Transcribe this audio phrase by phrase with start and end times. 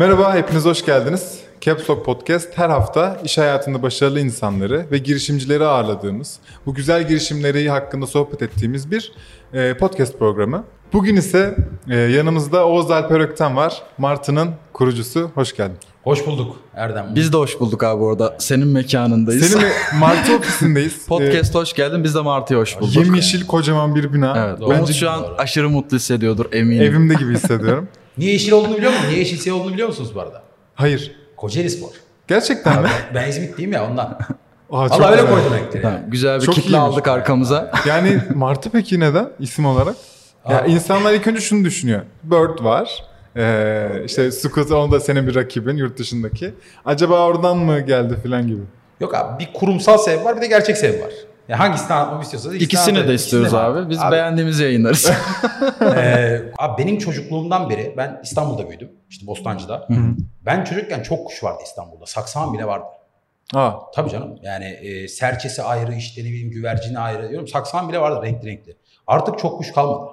[0.00, 1.38] Merhaba, hepiniz hoş geldiniz.
[1.60, 7.70] Caps Lock Podcast her hafta iş hayatında başarılı insanları ve girişimcileri ağırladığımız, bu güzel girişimleri
[7.70, 9.12] hakkında sohbet ettiğimiz bir
[9.52, 10.64] e, podcast programı.
[10.92, 11.56] Bugün ise
[11.88, 13.82] e, yanımızda Oğuz Alper Ökten var.
[13.98, 15.30] Martı'nın kurucusu.
[15.34, 15.76] Hoş geldin.
[16.02, 17.06] Hoş bulduk Erdem.
[17.14, 18.36] Biz de hoş bulduk abi orada.
[18.38, 19.46] Senin mekanındayız.
[19.46, 21.06] Senin Martı ofisindeyiz.
[21.08, 22.04] Podcast hoş geldin.
[22.04, 22.96] Biz de Martı'ya hoş bulduk.
[22.96, 24.46] yemyeşil kocaman bir bina.
[24.46, 24.60] Evet.
[24.60, 24.74] Doğru.
[24.74, 25.34] Umut şu an Doğru.
[25.38, 26.82] aşırı mutlu hissediyordur eminim.
[26.82, 27.88] Evimde gibi hissediyorum.
[28.20, 29.06] Niye yeşil olduğunu biliyor musun?
[29.08, 30.42] Niye yeşil siyah olduğunu biliyor musunuz bu arada?
[30.74, 31.12] Hayır.
[31.36, 31.88] Kocaeli Spor.
[32.28, 32.88] Gerçekten mi?
[33.14, 34.18] Ben İzmitliyim ya ondan.
[34.70, 35.34] Aa, çok Allah öyle güzel.
[35.34, 35.82] koydum renkleri.
[35.82, 36.80] Tamam, güzel bir Çok kitle iyiymiş.
[36.80, 37.72] aldık arkamıza.
[37.86, 39.96] Yani Martı peki neden isim olarak?
[40.48, 40.66] Ya Aa.
[40.66, 42.00] insanlar ilk önce şunu düşünüyor.
[42.22, 43.04] Bird var.
[43.36, 46.54] Ee, işte Scooter o da senin bir rakibin yurt dışındaki.
[46.84, 48.60] Acaba oradan mı geldi filan gibi.
[49.00, 51.10] Yok abi bir kurumsal sebep var bir de gerçek sebep var.
[51.48, 53.90] Ya hangisini anlatmamı istiyorsanız ikisini İkisini de istiyoruz İkisini abi.
[53.90, 55.10] Biz Abi, beğendiğimizi yayınlarız.
[55.82, 58.90] e, abi benim çocukluğumdan beri ben İstanbul'da büyüdüm.
[59.10, 59.88] İşte Bostancı'da.
[60.46, 62.06] Ben çocukken çok kuş vardı İstanbul'da.
[62.06, 62.84] Saksağan bile vardı.
[63.54, 64.38] Aa, Tabii canım.
[64.42, 67.28] Yani e, serçesi ayrı, işte ne bileyim güvercini ayrı.
[67.28, 68.76] Diyorum saksağan bile vardı renkli renkli.
[69.06, 70.10] Artık çok kuş kalmadı.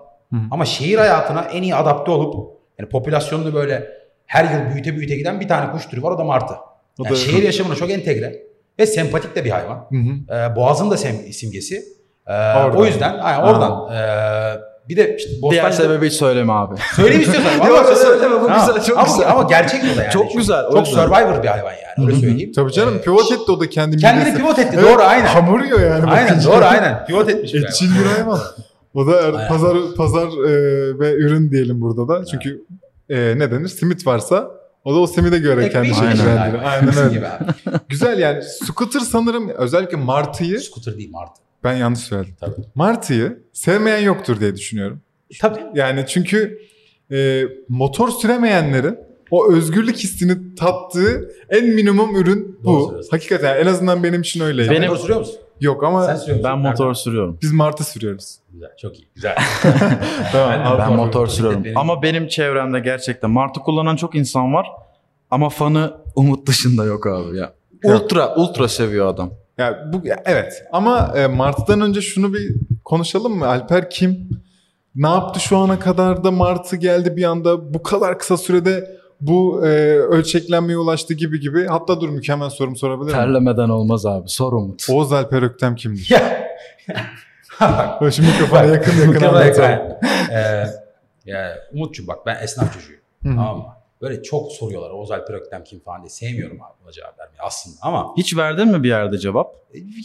[0.52, 3.88] Ama şehir hayatına en iyi adapte olup yani popülasyonunu böyle
[4.26, 6.54] her yıl büyüte büyüte giden bir tane kuş türü var o da martı.
[7.00, 8.47] O Yani da- şehir yaşamına çok entegre
[8.80, 9.76] ve sempatik de bir hayvan.
[9.92, 10.36] hı hı.
[10.52, 11.84] Ee, Boğaz'ın da sem- simgesi.
[12.28, 12.76] Oradan.
[12.76, 13.94] o yüzden aynen oradan.
[13.94, 15.84] Ee, bir de işte Diğer Bostancı'da...
[15.84, 16.76] sebebi hiç söyleme abi.
[16.96, 17.68] Söyleyeyim istiyorsan.
[17.68, 19.32] Yok, Vallahi söyleme, bu güzel, çok ama, güzel.
[19.32, 20.12] Ama gerçek o da yani.
[20.14, 21.04] Çok güzel, Çok yüzden.
[21.06, 22.52] survivor bir hayvan yani öyle söyleyeyim.
[22.56, 24.38] Tabii canım Ee, pivot etti o da kendi Kendini midesi.
[24.38, 25.26] pivot etti Evet, doğru aynen.
[25.26, 26.06] Hamur yiyor yani.
[26.12, 26.52] Aynen bakınca.
[26.52, 27.06] doğru aynen.
[27.06, 27.64] Pivot etmiş bir.
[27.64, 28.40] Etçil bir hayvan.
[28.94, 29.48] O da er- Aynen.
[29.48, 30.52] pazar pazar e,
[31.00, 32.26] ve ürün diyelim burada da.
[32.26, 32.62] Çünkü
[33.10, 33.68] e, ne denir?
[33.68, 34.48] Simit varsa
[34.88, 36.64] o da o simide göre Ekmeği kendini çekiyor şekillendiriyor.
[36.64, 37.14] Aynen Bizim öyle.
[37.16, 37.44] gibi abi.
[37.90, 38.44] Güzel yani.
[38.44, 41.42] Scooter sanırım özellikle Martı'yı Scooter değil martı.
[41.64, 42.36] ben yanlış söyledim.
[42.40, 42.56] Tabii.
[42.76, 45.02] Martı'yı sevmeyen yoktur diye düşünüyorum.
[45.42, 45.60] Tabii.
[45.76, 46.60] Yani çünkü
[47.12, 48.98] e, motor süremeyenlerin
[49.32, 53.02] o özgürlük hissini tattığı en minimum ürün bu.
[53.12, 54.70] Hakikaten en azından benim için öyleydi.
[54.70, 54.82] Benim...
[54.82, 55.36] Benim- Motor sürüyor musun?
[55.62, 56.52] Yok ama Sen sürüyor musun?
[56.52, 57.38] Ben motor sürüyorum.
[57.42, 58.36] biz Martı sürüyoruz.
[58.54, 59.08] Güzel, çok iyi.
[59.16, 59.36] Güzel.
[60.32, 60.52] Tamam.
[60.52, 61.64] Ben de- Ben Motor- motor sürüyorum.
[61.64, 64.68] benim- Ama benim çevremde gerçekten Martı kullanan çok insan var.
[65.32, 67.54] Ama fanı Umut dışında yok abi ya.
[67.84, 69.32] Ultra, ultra seviyor adam.
[69.58, 72.56] Ya bu evet ama e, Martı'dan önce şunu bir
[72.86, 73.48] konuşalım mı?
[73.48, 74.30] Alper kim?
[74.96, 79.66] Ne yaptı şu ana kadar da Martı geldi bir anda bu kadar kısa sürede bu
[79.66, 81.68] e, ölçeklenmeye ulaştı gibi gibi.
[81.68, 83.18] Hatta dur mükemmel sorum sorabilir miyim?
[83.18, 84.30] Terlemeden olmaz abi.
[84.30, 84.88] Sor Umut.
[84.90, 86.08] Oğuz Alper Öktem kimdir?
[88.12, 89.80] Şimdi mikrofona yakın yakın anlatalım.
[90.32, 90.66] Ee,
[91.26, 93.02] ya, Umut'cum bak ben esnaf çocuğuyum.
[93.24, 93.66] Tamam mı?
[94.02, 96.10] Böyle çok soruyorlar Oğuz Alper Öktem kim falan diye.
[96.10, 99.56] Sevmiyorum abi buna cevap vermeyi aslında ama Hiç verdin mi bir yerde cevap?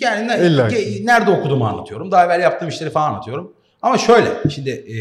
[0.01, 0.37] yani ne-
[0.69, 0.77] ki.
[0.77, 2.11] ge- nerede okuduğumu anlatıyorum.
[2.11, 3.53] Daha evvel yaptığım işleri falan anlatıyorum.
[3.83, 4.97] Ama şöyle şimdi e,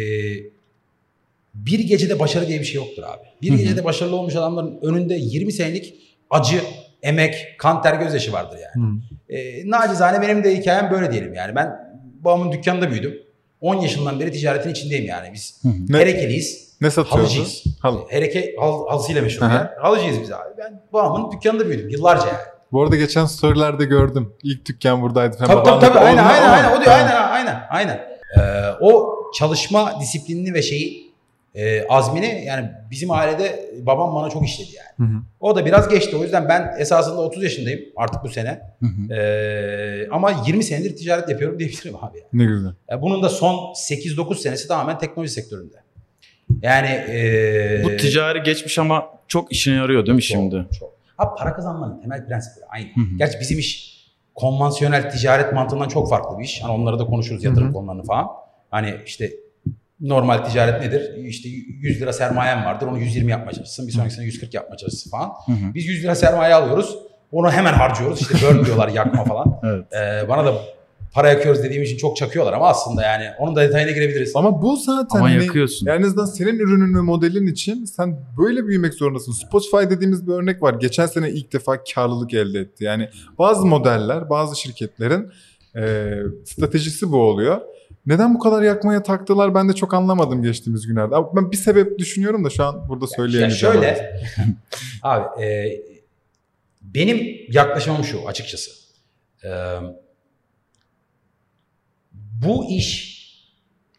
[1.54, 3.22] bir gecede başarı diye bir şey yoktur abi.
[3.42, 3.58] Bir Hı hı.
[3.58, 5.96] gecede başarılı olmuş adamların önünde 20 senelik
[6.30, 6.62] acı,
[7.02, 8.88] emek, kan ter gözyaşı vardır yani.
[8.88, 9.34] Hı.
[9.36, 11.56] E, nacizane benim de hikayem böyle diyelim yani.
[11.56, 13.18] Ben babamın dükkanında büyüdüm.
[13.62, 15.30] 10 yaşından beri ticaretin içindeyim yani.
[15.34, 16.68] Biz Ne, Herekeliyiz.
[16.82, 17.22] ne satıyordu?
[17.24, 17.64] Halıcıyız.
[17.82, 18.00] Halı.
[18.10, 19.70] Hereke hal, halısıyla meşhur yer.
[19.82, 20.50] Halıcıyız biz abi.
[20.58, 22.38] Ben babamın dükkanında büyüdüm yıllarca yani.
[22.72, 24.34] Bu arada geçen storylerde gördüm.
[24.44, 25.38] İlk dükkan buradaydı.
[25.38, 27.98] Tabii tabii tabii aynen aynen aynen o diyor aynen aynen aynen.
[28.38, 28.42] Ee,
[28.82, 31.11] o çalışma disiplinini ve şeyi
[31.56, 35.10] e, azmini yani bizim ailede babam bana çok işledi yani.
[35.10, 35.22] Hı hı.
[35.40, 38.62] O da biraz geçti o yüzden ben esasında 30 yaşındayım artık bu sene.
[38.80, 39.14] Hı hı.
[39.14, 42.18] Ee, ama 20 senedir ticaret yapıyorum diyebilirim abi.
[42.18, 42.28] Yani.
[42.34, 42.74] Ne güzel.
[42.90, 45.76] Ya bunun da son 8-9 senesi tamamen teknoloji sektöründe.
[46.62, 50.56] Yani e, Bu ticari geçmiş ama çok işine yarıyor değil mi şimdi?
[50.56, 50.92] Çok, çok.
[51.18, 52.86] Abi para kazanmanın temel prensipleri aynı.
[52.86, 53.18] Hı hı.
[53.18, 53.92] Gerçi bizim iş
[54.36, 56.64] konvansiyonel ticaret mantığından çok farklı bir iş.
[56.64, 57.74] Hani onları da konuşuruz yatırım Hı hı.
[57.74, 58.28] konularını falan.
[58.70, 59.32] Hani işte
[60.02, 61.16] normal ticaret nedir?
[61.26, 62.88] İşte 100 lira sermayen vardır.
[62.88, 63.88] Onu 120 yapmaya çalışırsın.
[63.88, 65.30] Bir sonrakisine 140 yapmaya çalışırsın falan.
[65.46, 65.74] Hı hı.
[65.74, 66.98] Biz 100 lira sermaye alıyoruz.
[67.32, 68.22] Onu hemen harcıyoruz.
[68.22, 69.60] İşte burn diyorlar yakma falan.
[69.64, 69.86] Evet.
[69.94, 70.54] Ee, bana da
[71.14, 74.32] para yakıyoruz dediğim için çok çakıyorlar ama aslında yani onun da detayına girebiliriz.
[74.36, 75.88] Ama bu zaten Ama ne- yakıyorsun.
[75.88, 79.32] Yani en azından senin ürünün ve modelin için sen böyle büyümek zorundasın.
[79.32, 80.74] Spotify dediğimiz bir örnek var.
[80.74, 82.84] Geçen sene ilk defa karlılık elde etti.
[82.84, 83.10] Yani
[83.40, 85.32] bazı modeller, bazı şirketlerin
[85.76, 86.12] e,
[86.46, 87.62] stratejisi bu oluyor.
[88.06, 91.16] Neden bu kadar yakmaya taktılar ben de çok anlamadım geçtiğimiz günlerde.
[91.36, 93.74] Ben bir sebep düşünüyorum da şu an burada Ya söyleyemeyeceğim.
[93.74, 94.20] şöyle
[95.04, 95.80] abi e,
[96.82, 98.72] benim yaklaşımım şu açıkçası.
[99.44, 99.50] E,
[102.14, 103.22] bu iş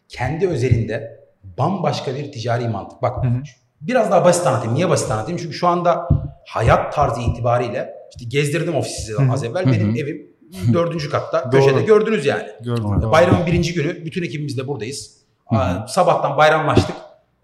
[0.09, 1.23] kendi özelinde
[1.57, 3.01] bambaşka bir ticari mantık.
[3.01, 3.41] Bak Hı hı.
[3.81, 4.75] biraz daha basit anlatayım.
[4.75, 5.39] Niye basit anlatayım?
[5.41, 6.07] Çünkü şu anda
[6.47, 9.31] hayat tarzı itibariyle işte gezdirdim ofisi size Hı hı.
[9.31, 9.65] az evvel.
[9.65, 9.73] Hı hı.
[9.73, 10.32] Benim evim
[10.73, 11.49] dördüncü katta.
[11.49, 12.47] Köşede gördünüz yani.
[12.61, 13.11] Gördüm.
[13.11, 15.17] Bayramın birinci günü bütün ekibimiz de buradayız.
[15.49, 15.59] Hı hı.
[15.59, 16.95] Aa, Sabahtan bayramlaştık.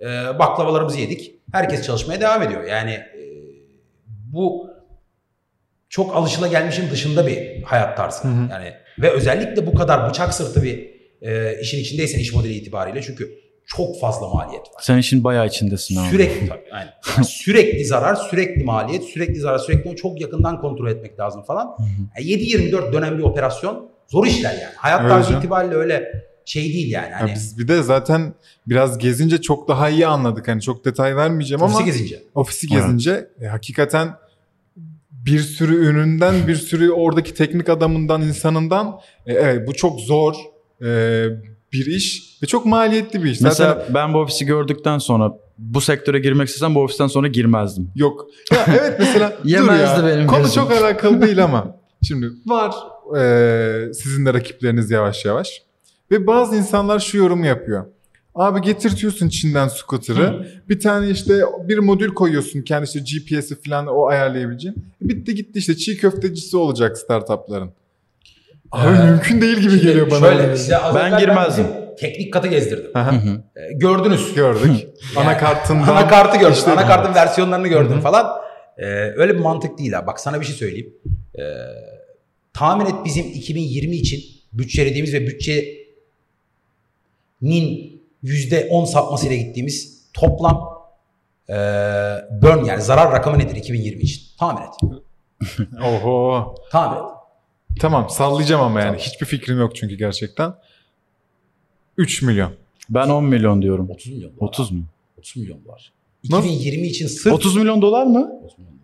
[0.01, 0.05] Ee,
[0.39, 1.35] baklavalarımızı yedik.
[1.51, 2.63] Herkes çalışmaya devam ediyor.
[2.63, 3.21] Yani e,
[4.07, 4.69] bu
[5.89, 8.27] çok alışılagelmişin dışında bir hayat tarzı.
[8.27, 10.89] Yani ve özellikle bu kadar bıçak sırtı bir
[11.21, 13.39] e, işin içindeysen iş modeli itibariyle çünkü
[13.69, 14.81] çok fazla maliyet var.
[14.81, 16.09] Sen işin bayağı içindesin abi.
[16.09, 16.63] Sürekli tabii.
[16.71, 16.93] aynen.
[17.15, 21.77] Yani sürekli zarar, sürekli maliyet, sürekli zarar, sürekli çok yakından kontrol etmek lazım falan.
[22.17, 24.73] Yani 7-24 dönem bir operasyon zor işler yani.
[24.75, 25.39] Hayat tarzı canım.
[25.39, 26.11] itibariyle öyle
[26.45, 27.11] şey değil yani.
[27.11, 28.33] Ya Hani biz bir de zaten
[28.67, 30.47] biraz gezince çok daha iyi anladık.
[30.47, 32.23] Hani çok detay vermeyeceğim ofisi ama gezince.
[32.35, 34.09] ofisi gezince e, hakikaten
[35.11, 40.35] bir sürü üründen, bir sürü oradaki teknik adamından, insanından e, evet bu çok zor
[40.81, 41.25] e,
[41.73, 43.41] bir iş ve çok maliyetli bir iş.
[43.41, 47.91] Mesela Zaten ben bu ofisi gördükten sonra bu sektöre girmek istesem bu ofisten sonra girmezdim.
[47.95, 48.27] yok.
[48.51, 50.03] Ya evet mesela dur ya.
[50.07, 50.55] benim Konu gözüm.
[50.55, 52.75] çok alakalı değil ama şimdi var
[53.17, 55.61] e, sizin de rakipleriniz yavaş yavaş
[56.11, 57.85] ve bazı insanlar şu yorumu yapıyor.
[58.35, 60.47] Abi getirtiyorsun Çin'den scooter'ı.
[60.69, 64.85] Bir tane işte bir modül koyuyorsun kendi işte GPS'i falan o ayarlayabileceğin.
[65.01, 67.71] Bitti gitti işte çiğ köftecisi olacak startupların.
[68.71, 70.19] Abi Ee, mümkün değil gibi Şimdi geliyor bana.
[70.19, 71.67] Şöyle az Ben girmezdim.
[71.99, 72.91] teknik katı gezdirdim.
[72.97, 74.33] Ee, gördünüz.
[74.33, 74.71] Gördük.
[75.15, 75.87] Yani Anakartından.
[75.87, 76.53] Anakartı gördüm.
[76.53, 78.01] işte- Anakartın versiyonlarını gördüm Hı hı.
[78.01, 78.27] falan.
[78.77, 78.85] Ee,
[79.15, 80.07] öyle bir mantık değil ha.
[80.07, 80.93] Bak sana bir şey söyleyeyim.
[81.39, 81.41] Ee,
[82.53, 84.21] tahmin et bizim 2020 için
[84.53, 85.79] bütçelediğimiz ve bütçenin
[88.23, 90.69] %10 sapmasıyla gittiğimiz toplam
[91.49, 91.53] ee,
[92.41, 94.21] burn yani zarar rakamı nedir 2020 için?
[94.39, 94.69] Tahmin et.
[95.83, 96.55] Oho.
[96.71, 97.03] Tahmin et.
[97.79, 98.99] Tamam sallayacağım ama yani Tamam.
[98.99, 100.53] hiçbir fikrim yok çünkü gerçekten.
[101.97, 102.51] 3 milyon.
[102.89, 103.89] Ben 10 milyon diyorum.
[103.89, 104.47] 30 milyon dolar.
[104.47, 104.83] 30 mu?
[105.17, 105.59] 30 milyon.
[106.29, 106.47] Nasıl?
[106.49, 108.31] 2020 için sırf 30 milyon dolar mı?
[108.43, 108.79] 30 milyon.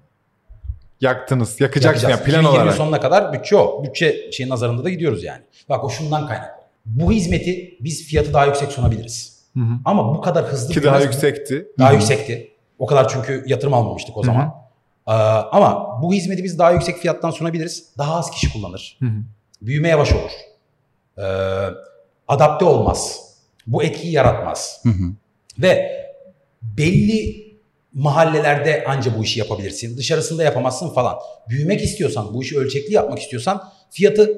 [1.02, 1.62] Yaktınız.
[1.62, 2.28] Yakacaksın Yapacağız.
[2.28, 2.78] ya plan 2020 olarak.
[2.78, 3.84] sonuna kadar bütçe o.
[3.84, 5.42] Bütçe şeyin nazarında da gidiyoruz yani.
[5.70, 6.66] Bak o şundan kaynaklı.
[6.86, 9.44] Bu hizmeti biz fiyatı daha yüksek sunabiliriz.
[9.54, 9.74] Hı hı.
[9.86, 11.68] Ama bu kadar hızlı Ki daha yüksekti.
[11.80, 12.52] Daha yüksekti.
[12.80, 14.65] O kadar çünkü yatırım almamıştık o Hı hı.
[15.08, 15.12] Ee,
[15.52, 17.90] ama bu hizmeti biz daha yüksek fiyattan sunabiliriz.
[17.98, 18.98] Daha az kişi kullanır.
[19.00, 19.20] Hı hı.
[19.62, 20.32] Büyüme yavaş olur.
[21.18, 21.22] Ee,
[22.28, 23.22] adapte olmaz.
[23.68, 24.80] Bu etkiyi yaratmaz.
[24.84, 25.14] Hı hı.
[25.60, 25.92] Ve
[26.62, 27.46] belli
[27.94, 29.98] mahallelerde anca bu işi yapabilirsin.
[29.98, 31.16] Dışarısında yapamazsın falan.
[31.50, 34.38] Büyümek istiyorsan, bu işi ölçekli yapmak istiyorsan fiyatı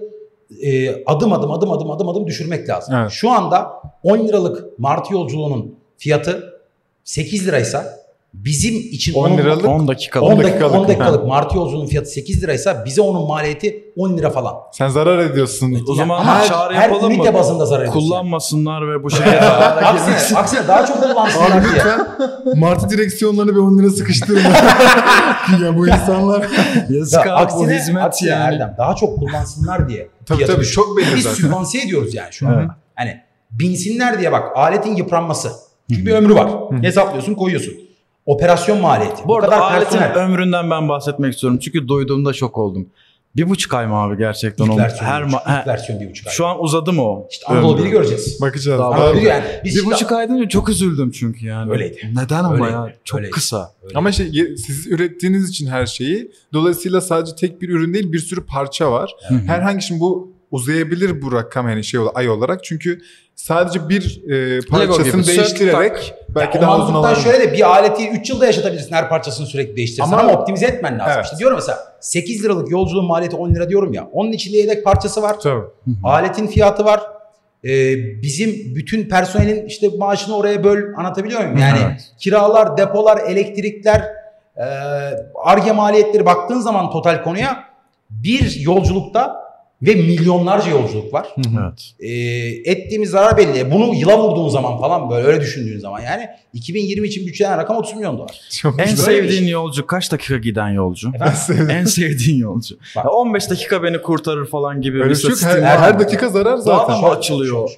[0.61, 2.95] e, adım adım adım adım adım adım düşürmek lazım.
[2.95, 3.11] Evet.
[3.11, 3.71] Şu anda
[4.03, 6.61] 10 liralık Martı yolculuğunun fiyatı
[7.03, 7.99] 8 liraysa
[8.45, 10.27] bizim için 10 onun- liralık 10 dakikalık.
[10.27, 10.81] 10 10 dakikalık, dakikalık.
[10.83, 14.53] 10 dakikalık Martı yolculuğunun fiyatı 8 liraysa bize onun maliyeti 10 lira falan.
[14.73, 15.83] Sen zarar ediyorsun.
[15.89, 17.33] O zaman Ama çağrı her yapalım mı?
[17.33, 17.99] bazında zarar ediyorsun.
[18.01, 21.73] Kullanmasınlar ve bu şirkete aksine, aksine daha çok kullansınlar Abi diye.
[21.75, 22.07] lütfen
[22.59, 24.49] Martı direksiyonlarını bir 10 lira sıkıştırma.
[25.65, 26.47] ya bu insanlar.
[26.89, 28.53] Yazık Ya bu aksine, hizmet aksine yani.
[28.53, 30.09] Erdem, daha çok kullansınlar diye.
[30.25, 30.75] Tabii tabii düşün.
[30.75, 31.35] çok belli Biz zaten.
[31.35, 32.75] sübvanse ediyoruz yani şu anda.
[32.95, 33.17] Hani
[33.51, 35.51] binsinler diye bak aletin yıpranması.
[35.91, 36.51] Çünkü bir ömrü var.
[36.81, 37.73] Hesaplıyorsun koyuyorsun.
[38.27, 39.21] Operasyon maliyeti.
[39.27, 40.25] Bu arada aletin personel.
[40.25, 41.59] ömründen ben bahsetmek istiyorum.
[41.59, 42.89] Çünkü duyduğumda şok oldum.
[43.35, 44.65] Bir buçuk ay mı abi gerçekten?
[44.65, 44.77] İlk o?
[44.77, 46.33] versiyon, Her buçuk, ma- ilk versiyon bir buçuk ay.
[46.33, 47.27] Şu an uzadı mı o?
[47.31, 47.83] işte Anadolu ömrü?
[47.83, 48.41] biri göreceğiz.
[48.41, 48.79] Bakacağız.
[48.79, 49.44] Daha Anadolu yani.
[49.63, 51.71] Biz Bir şimdi- buçuk ay deyince çok üzüldüm çünkü yani.
[51.71, 52.12] Öyleydi.
[52.15, 52.71] Neden ama Öyleydi.
[52.71, 52.94] ya?
[53.03, 53.33] Çok Öyleydi.
[53.33, 53.71] kısa.
[53.83, 53.97] Öyle.
[53.97, 58.45] Ama şey siz ürettiğiniz için her şeyi dolayısıyla sadece tek bir ürün değil bir sürü
[58.45, 59.15] parça var.
[59.47, 63.01] Herhangi şimdi bu uzayabilir bu rakam yani şey olarak ay olarak çünkü
[63.35, 67.21] sadece bir e, parçasını değiştirerek belki Ya daha uzun alabilir.
[67.23, 70.99] şöyle de bir aleti 3 yılda yaşatabilirsin her parçasını sürekli değiştirirsen Ama- ama, optimize etmen
[70.99, 71.13] lazım.
[71.16, 71.25] Evet.
[71.25, 74.07] İşte diyorum mesela 8 liralık yolculuğun maliyeti 10 lira diyorum ya.
[74.11, 75.39] Onun içinde yedek parçası var.
[75.39, 75.63] Tabii.
[76.04, 77.01] Aletin fiyatı var.
[77.66, 81.57] Ee, bizim bütün personelin işte maaşını oraya böl anlatabiliyor muyum?
[81.57, 82.01] Yani Evet.
[82.19, 84.01] kiralar, depolar, elektrikler,
[84.57, 84.63] e,
[85.44, 87.63] arge maliyetleri baktığın zaman total konuya
[88.09, 89.46] bir yolculukta
[89.81, 91.27] ve milyonlarca yolculuk var.
[91.37, 91.93] Evet.
[91.99, 93.71] Ee, ettiğimiz zarar belli.
[93.71, 97.95] Bunu yıla vurduğun zaman falan böyle öyle düşündüğün zaman yani 2020 için bütçelenen rakam 30
[97.95, 98.41] milyon dolar.
[98.61, 101.11] Çok En sevdiğin yolcu kaç dakika giden yolcu?
[101.69, 102.75] En sevdiğin yolcu.
[102.95, 103.05] Bak.
[103.05, 105.49] Ya 15 dakika beni kurtarır falan gibi Öyle bir şey.
[105.49, 105.99] Her, her mı?
[105.99, 106.95] dakika zarar zaten.
[106.95, 107.71] Daha da açılıyor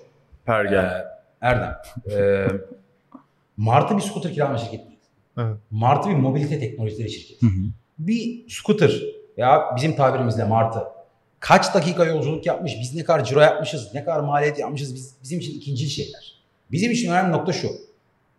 [0.46, 0.84] pergel.
[0.84, 1.06] Ee,
[1.42, 1.76] Erdem.
[2.18, 2.48] e,
[3.58, 4.84] Martı bir scooter kiralama şirketi.
[5.38, 5.58] Evet.
[5.72, 7.46] Martı bir mobilite teknolojileri şirketi.
[7.46, 7.62] Hı hı.
[8.00, 9.02] Bir scooter
[9.38, 10.80] ya bizim tabirimizle Martı
[11.40, 15.40] kaç dakika yolculuk yapmış, biz ne kadar ciro yapmışız, ne kadar maliyet yapmışız biz, bizim
[15.40, 16.36] için ikinci şeyler.
[16.72, 17.70] Bizim için önemli nokta şu.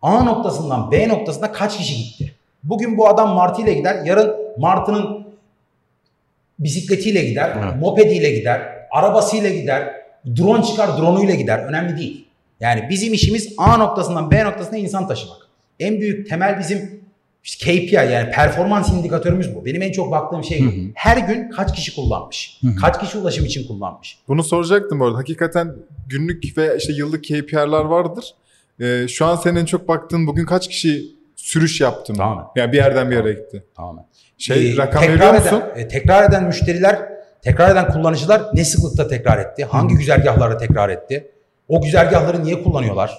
[0.01, 2.35] A noktasından B noktasına kaç kişi gitti?
[2.63, 5.27] Bugün bu adam Martı ile gider, yarın Martı'nın
[6.59, 7.81] bisikletiyle gider, Evet.
[7.81, 9.93] mopediyle gider, arabasıyla gider,
[10.37, 11.59] drone çıkar drone'uyla gider.
[11.59, 12.27] Önemli değil.
[12.59, 15.37] Yani bizim işimiz A noktasından B noktasına insan taşımak.
[15.79, 17.00] En büyük temel bizim
[17.43, 19.65] işte KPI yani performans indikatörümüz bu.
[19.65, 20.61] Benim en çok baktığım şey.
[20.61, 20.81] Hı hı.
[20.95, 22.57] Her gün kaç kişi kullanmış?
[22.61, 22.75] Hı hı.
[22.75, 24.17] Kaç kişi ulaşım için kullanmış?
[24.27, 25.17] Bunu soracaktım bu arada.
[25.17, 25.75] Hakikaten
[26.09, 28.25] günlük ve işte yıllık KPI'ler vardır.
[28.81, 31.01] Ee, şu an senin en çok baktığın bugün kaç kişi
[31.35, 32.17] sürüş yaptı mı?
[32.17, 32.43] Tamamen.
[32.55, 33.63] Yani bir yerden bir yere gitti.
[33.75, 34.05] Tamamen.
[34.37, 35.63] Şey Ee, rakam tekrar veriyor eden, musun?
[35.75, 36.99] e, tekrar eden müşteriler,
[37.41, 39.65] tekrar eden kullanıcılar ne sıklıkta tekrar etti?
[39.65, 41.31] Hangi güzergahlarda tekrar etti?
[41.67, 43.17] O güzergahları niye kullanıyorlar?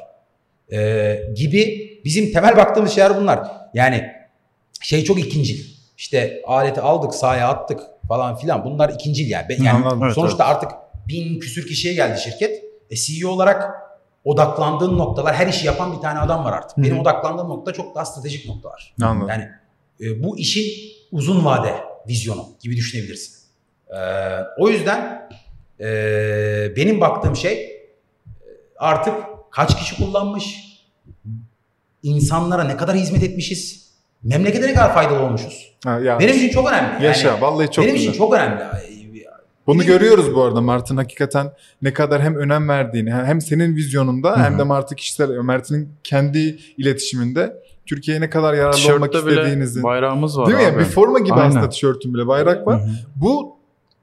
[0.73, 3.49] Ee, gibi bizim temel baktığımız şeyler bunlar.
[3.75, 4.13] Yani
[4.83, 5.73] şey çok ikincil.
[5.97, 8.65] İşte aleti aldık, sahaya attık falan filan.
[8.65, 9.47] Bunlar ikincil yani.
[9.49, 10.03] Ben- yani Anladım.
[10.05, 10.71] Evet, sonuçta artık
[11.09, 12.65] bin küsür kişiye geldi şirket.
[12.91, 13.83] E, CEO olarak
[14.25, 16.77] odaklandığın noktalar, her işi yapan bir tane adam var artık.
[16.77, 16.85] Hı hı.
[16.85, 18.95] Benim odaklandığım nokta çok daha stratejik noktalar.
[19.03, 19.29] Anladım.
[19.29, 19.49] Yani
[20.01, 20.65] e, bu işin
[21.13, 21.75] uzun vade
[22.09, 23.43] vizyonu gibi düşünebilirsin.
[23.91, 23.99] E,
[24.59, 25.29] o yüzden
[25.81, 25.87] e,
[26.77, 27.81] benim baktığım şey e,
[28.79, 29.15] artık
[29.53, 30.57] kaç kişi kullanmış,
[32.03, 33.91] insanlara ne kadar hizmet etmişiz,
[34.23, 35.73] memlekete ne kadar faydalı olmuşuz.
[35.85, 36.93] Ha, ya, Benim için çok önemli.
[36.95, 38.09] Yani yaşa vallahi çok benim güzel.
[38.11, 38.63] için çok önemli.
[39.67, 44.31] Bunu Benim- görüyoruz bu arada Mart'ın hakikaten ne kadar hem önem verdiğini hem senin vizyonunda
[44.31, 44.43] Hı hı.
[44.45, 46.39] hem de Mart'ın kişisel Mert'in kendi
[46.79, 49.83] iletişiminde Türkiye'ye ne kadar yararlı olmak Tişörtte bile istediğinizi.
[49.83, 50.65] bayrağımız var Değil mi?
[50.65, 50.73] abi.
[50.73, 50.79] ya?
[50.79, 51.49] Bir forma gibi Aynen.
[51.49, 52.81] aslında tişörtün bile bayrak var.
[52.81, 52.91] Hı hı.
[53.17, 53.52] Bu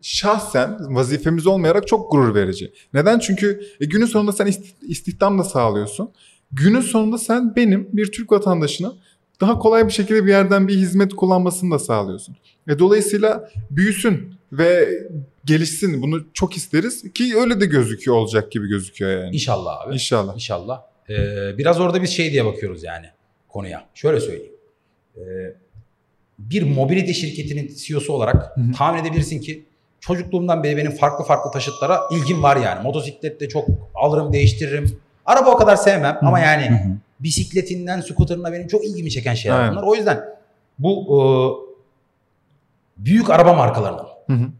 [0.02, 2.72] şahsen vazifemiz olmayarak çok gurur verici.
[2.94, 3.20] Neden?
[3.20, 6.12] Çünkü e, günün sonunda sen isti- istihdam da sağlıyorsun.
[6.52, 8.94] Günün sonunda sen benim bir Türk vatandaşına
[9.42, 12.36] daha kolay bir şekilde bir yerden bir hizmet kullanmasını da sağlıyorsun.
[12.70, 14.90] E, dolayısıyla büyüsün ve
[15.46, 16.02] gelişsin.
[16.02, 19.36] Bunu çok isteriz ki öyle de gözüküyor olacak gibi gözüküyor yani.
[19.36, 19.94] İnşallah abi.
[19.94, 20.34] İnşallah.
[20.36, 20.82] İnşallah.
[21.10, 23.06] Ee, biraz orada biz şey diye bakıyoruz yani
[23.48, 23.86] konuya.
[23.94, 24.54] Şöyle söyleyeyim.
[25.18, 25.22] Ee,
[26.40, 28.72] bir mobilite şirketinin CEO'su olarak Hı hı.
[28.78, 29.66] tahmin edebilirsin ki
[30.00, 32.84] çocukluğumdan beri benim farklı farklı taşıtlara ilgim var yani.
[32.84, 35.00] Motosiklette çok alırım değiştiririm.
[35.26, 36.90] Araba o kadar sevmem ama yani Hı hı.
[37.20, 39.72] bisikletinden scooterına benim çok ilgimi çeken şeyler Aynen.
[39.72, 39.84] bunlar.
[39.84, 40.26] O yüzden
[40.80, 41.20] bu e,
[42.98, 44.54] büyük araba markalarının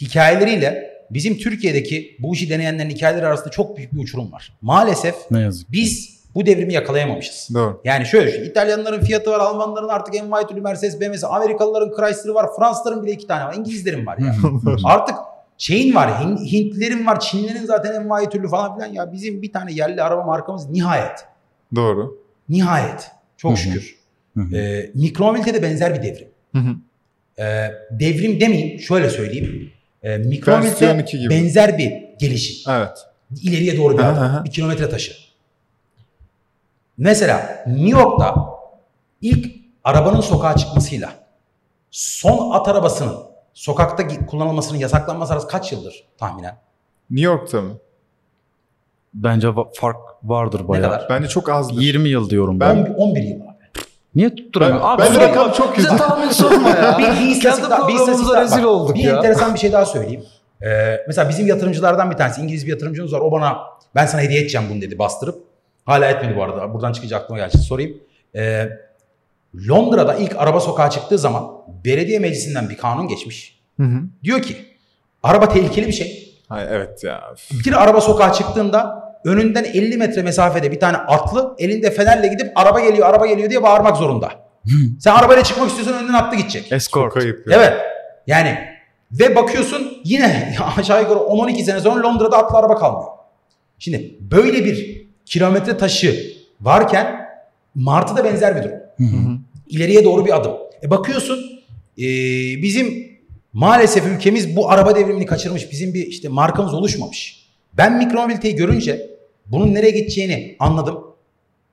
[0.00, 4.52] hikayeleriyle bizim Türkiye'deki bu işi deneyenlerin hikayeleri arasında çok büyük bir uçurum var.
[4.62, 5.72] Maalesef Ne yazık.
[5.72, 7.48] biz bu devrimi yakalayamamışız.
[7.54, 7.80] Doğru.
[7.84, 8.44] Yani şöyle düşün.
[8.50, 13.44] İtalyanların fiyatı var, Almanların artık envai Mercedes, BMW'si, Amerikalıların Chrysler'ı var, Fransızların bile iki tane
[13.44, 14.34] var, İngilizlerin var ya.
[14.84, 15.14] artık
[15.58, 18.92] şeyin var, Hin- Hintlilerin var, Çinlilerin zaten envai türlü falan filan.
[18.92, 21.18] Ya bizim bir tane yerli araba markamız nihayet.
[21.74, 22.18] Doğru.
[22.48, 23.10] Nihayet.
[23.36, 23.58] Çok Hı hı.
[23.58, 23.96] şükür.
[24.36, 24.56] Hı hı.
[24.56, 26.28] Ee, mikromobilite de benzer bir devrim.
[27.38, 29.70] Ee, devrim demeyeyim, şöyle söyleyeyim.
[30.02, 32.72] Ee, mikromobilite benzer bir gelişim.
[32.72, 32.98] Evet.
[33.42, 34.44] İleriye doğru bir adım.
[34.44, 35.29] Bir kilometre taşı.
[37.00, 38.34] Mesela New York'ta
[39.20, 39.46] ilk
[39.84, 41.10] arabanın sokağa çıkmasıyla
[41.90, 43.16] son at arabasının
[43.54, 46.56] sokakta kullanılmasının yasaklanması arası kaç yıldır tahminen?
[47.10, 47.70] New York'ta mı?
[49.14, 50.90] Bence va- fark vardır bayağı.
[50.90, 51.06] kadar?
[51.10, 51.80] Bence çok azdır.
[51.80, 52.90] 20 yıl diyorum Ben- ben.
[52.92, 53.50] 11, 11 yıl abi.
[54.14, 54.82] Niye tutturamıyorum?
[54.86, 55.98] Ben- Abi ben de rakam çok Bize kötü.
[56.02, 56.98] tahmin sorma ya.
[56.98, 59.16] bir, bir istatistik daha- bir istatistik rezil bak, olduk bir ya.
[59.16, 60.24] enteresan bir şey daha söyleyeyim.
[60.62, 63.20] Ee, mesela bizim yatırımcılardan bir tanesi İngiliz bir yatırımcımız var.
[63.20, 63.58] O bana
[63.94, 65.49] ben sana hediye edeceğim bunu dedi bastırıp.
[65.84, 66.74] Hala etmedi bu arada.
[66.74, 67.58] Buradan çıkınca aklıma geldi.
[67.58, 67.96] Sorayım.
[68.36, 68.68] Ee,
[69.68, 71.50] Londra'da ilk araba sokağa çıktığı zaman
[71.84, 73.60] belediye meclisinden bir kanun geçmiş.
[73.76, 74.02] Hı hı.
[74.24, 74.56] Diyor ki
[75.22, 76.36] araba tehlikeli bir şey.
[76.50, 77.34] Ay, evet ya.
[77.66, 82.80] Bir araba sokağa çıktığında önünden 50 metre mesafede bir tane atlı elinde fenerle gidip araba
[82.80, 84.30] geliyor araba geliyor diye bağırmak zorunda.
[85.00, 86.72] Sen arabayla çıkmak istiyorsan önden atlı gidecek.
[86.72, 87.14] Escort.
[87.14, 87.56] Çok ayıp ya.
[87.58, 87.74] Evet.
[88.26, 88.58] Yani
[89.12, 93.10] ve bakıyorsun yine aşağı yukarı 10-12 sene sonra Londra'da atlı araba kalmıyor.
[93.78, 94.99] Şimdi böyle bir
[95.30, 97.20] kilometre taşı varken
[97.74, 98.78] Martı da benzer bir durum.
[98.96, 99.38] Hı hı.
[99.68, 100.52] İleriye doğru bir adım.
[100.82, 101.38] E bakıyorsun
[101.98, 102.04] e,
[102.62, 103.10] bizim
[103.52, 105.72] maalesef ülkemiz bu araba devrimini kaçırmış.
[105.72, 107.46] Bizim bir işte markamız oluşmamış.
[107.72, 109.10] Ben mikromobiliteyi görünce
[109.46, 110.98] bunun nereye gideceğini anladım.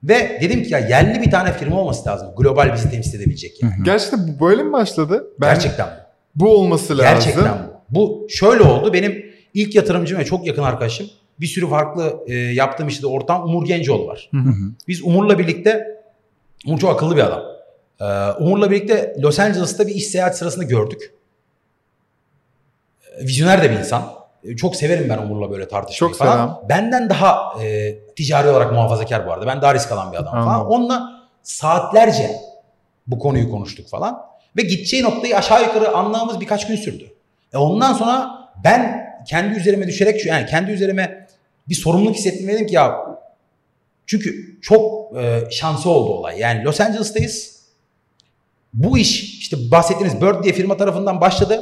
[0.04, 2.30] Ve dedim ki ya yerli bir tane firma olması lazım.
[2.38, 3.74] Global bizi temsil edebilecek yani.
[3.86, 5.28] Gerçekten bu böyle mi başladı?
[5.42, 5.88] Ben, Gerçekten
[6.36, 6.46] bu.
[6.46, 7.14] Bu olması lazım.
[7.14, 7.58] Gerçekten
[7.90, 7.96] bu.
[8.00, 8.94] Bu şöyle oldu.
[8.94, 11.08] Benim ilk yatırımcım ve çok yakın arkadaşım.
[11.40, 14.30] Bir sürü farklı e, yaptığım işte ortam Umur Gencoğlu var.
[14.32, 14.54] Hı hı.
[14.88, 16.02] Biz Umur'la birlikte,
[16.68, 17.44] Umur çok akıllı bir adam.
[18.02, 21.14] Ee, Umur'la birlikte Los Angeles'ta bir iş seyahat sırasında gördük.
[23.20, 24.04] Ee, Vizyoner de bir insan.
[24.44, 26.32] Ee, Çok severim ben Umur'la böyle tartışmayı Çok falan.
[26.32, 26.64] selam.
[26.70, 29.48] Benden daha e, ticari olarak muhafazakar bu arada.
[29.48, 30.66] Ben daha risk alan bir adam falan.
[30.68, 32.32] Onunla saatlerce
[33.08, 34.22] bu konuyu konuştuk falan.
[34.58, 37.14] Ve gideceği noktayı aşağı yukarı anlamamız birkaç gün sürdü.
[37.54, 38.32] E ondan sonra
[38.64, 41.28] ben kendi üzerime düşerek yani kendi üzerime
[41.70, 42.96] bir sorumluluk dedim ki ya
[44.06, 46.40] çünkü çok e, şansı oldu olay.
[46.40, 47.58] Yani Los Angeles'tayız.
[48.74, 51.62] Bu iş işte bahsettiğiniz Bird diye firma tarafından başladı.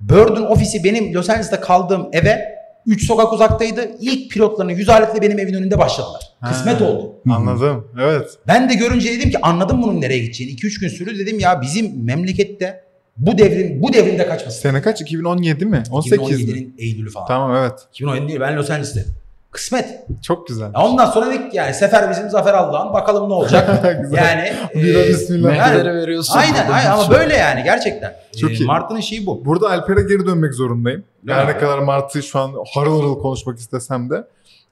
[0.00, 2.52] Bird'ün ofisi benim Los Angeles'ta kaldığım eve
[2.86, 3.90] 3 sokak uzaktaydı.
[4.00, 6.22] İlk pilotlarını 100 aletle benim evin önünde başladılar.
[6.48, 6.84] Kısmet Ha.
[6.84, 7.14] oldu.
[7.30, 7.88] Anladım.
[8.02, 8.28] Evet.
[8.46, 10.54] Ben de görünce dedim ki anladım bunun nereye gideceğini.
[10.54, 12.84] 2-3 gün sürdü dedim ya bizim memlekette
[13.16, 14.60] bu devrim bu devrimde kaçmasın.
[14.60, 15.00] Sene kaç?
[15.00, 15.82] 2017 mi?
[15.90, 16.24] 18 mi?
[16.24, 17.26] 2017'nin Eylül'ü falan.
[17.26, 17.72] Tamam evet.
[17.92, 19.12] 2017 değil ben Los Angeles'taydım.
[19.50, 19.98] Kısmet.
[20.22, 20.64] Çok güzel.
[20.74, 23.84] Ya Ondan sonra dedik yani sefer bizim zafer Allah'ın bakalım ne olacak.
[24.16, 25.56] Yani Bira e, bismillah.
[25.56, 26.38] yani- veriyorsun.
[26.38, 28.14] aynen, aynen ama böyle yani gerçekten.
[28.40, 28.64] Çok Ee, iyi.
[28.66, 29.44] Martı'nın şeyi bu.
[29.44, 31.04] Burada Alper'e geri dönmek zorundayım.
[31.24, 31.60] Ne Her ne abi?
[31.60, 34.24] kadar Martı şu an harıl harıl konuşmak istesem de.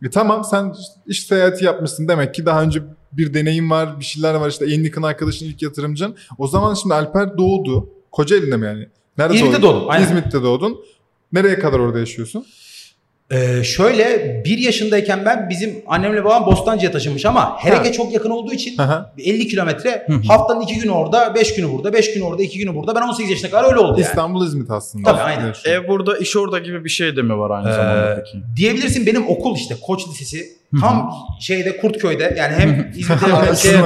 [0.07, 0.75] E tamam sen
[1.07, 2.83] iş seyahati yapmışsın demek ki daha önce
[3.13, 6.17] bir deneyim var, bir şeyler var işte en yakın arkadaşın ilk yatırımcın.
[6.39, 7.89] O zaman şimdi Alper doğdu.
[8.12, 8.88] Kocaeli'nde mi yani?
[9.19, 9.75] Nerede İzmit'te doğdun?
[9.76, 10.05] doğdum, aynen.
[10.05, 10.85] İzmit'te doğdun.
[11.33, 12.47] Nereye kadar orada yaşıyorsun?
[13.33, 18.53] Ee, şöyle bir yaşındayken ben bizim annemle babam Bostancı'ya taşınmış ama Hereke çok yakın olduğu
[18.53, 19.07] için hı.
[19.19, 22.95] 50 kilometre haftanın 2 günü orada 5 günü burada 5 günü orada 2 günü burada
[22.95, 24.09] ben 18 yaşına kadar öyle oldu yani.
[24.09, 25.11] İstanbul İzmit aslında.
[25.13, 25.55] Tabii, aynen.
[25.65, 28.39] Ev burada iş orada gibi bir şey de mi var aynı Ee, zamanda peki?
[28.57, 30.47] Diyebilirsin benim okul işte Koç Lisesi
[30.81, 33.83] tam şeyde Kurtköy'de yani hem İzmit'e yakın şeye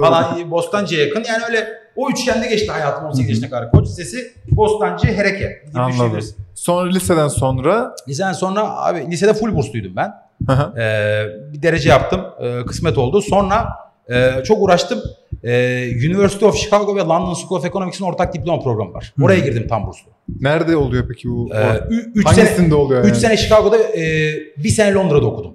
[0.00, 3.70] falan Bostancı'ya yakın yani öyle o üçgende geçti hayatım 18 yaşına kadar.
[3.70, 5.92] Koç Lisesi, Bostancı, Hereke gibi Anladım.
[5.92, 6.36] düşünebilirsin.
[6.64, 10.12] Sonra liseden sonra Liseden sonra abi lisede full bursluydum ben.
[10.46, 10.80] Hı hı.
[10.80, 12.20] Ee, bir derece yaptım.
[12.40, 13.22] Ee, kısmet oldu.
[13.22, 13.68] Sonra
[14.10, 15.02] e, çok uğraştım.
[15.44, 19.14] Ee, University of Chicago ve London School of Economics'in ortak diploma programı var.
[19.22, 20.10] Oraya girdim tam burslu.
[20.40, 21.50] nerede oluyor peki bu?
[21.54, 21.80] Ee,
[22.14, 23.16] 3 sene Hangisinde oluyor 3 yani?
[23.20, 25.54] sene Chicago'da, e, bir sene Londra'da okudum.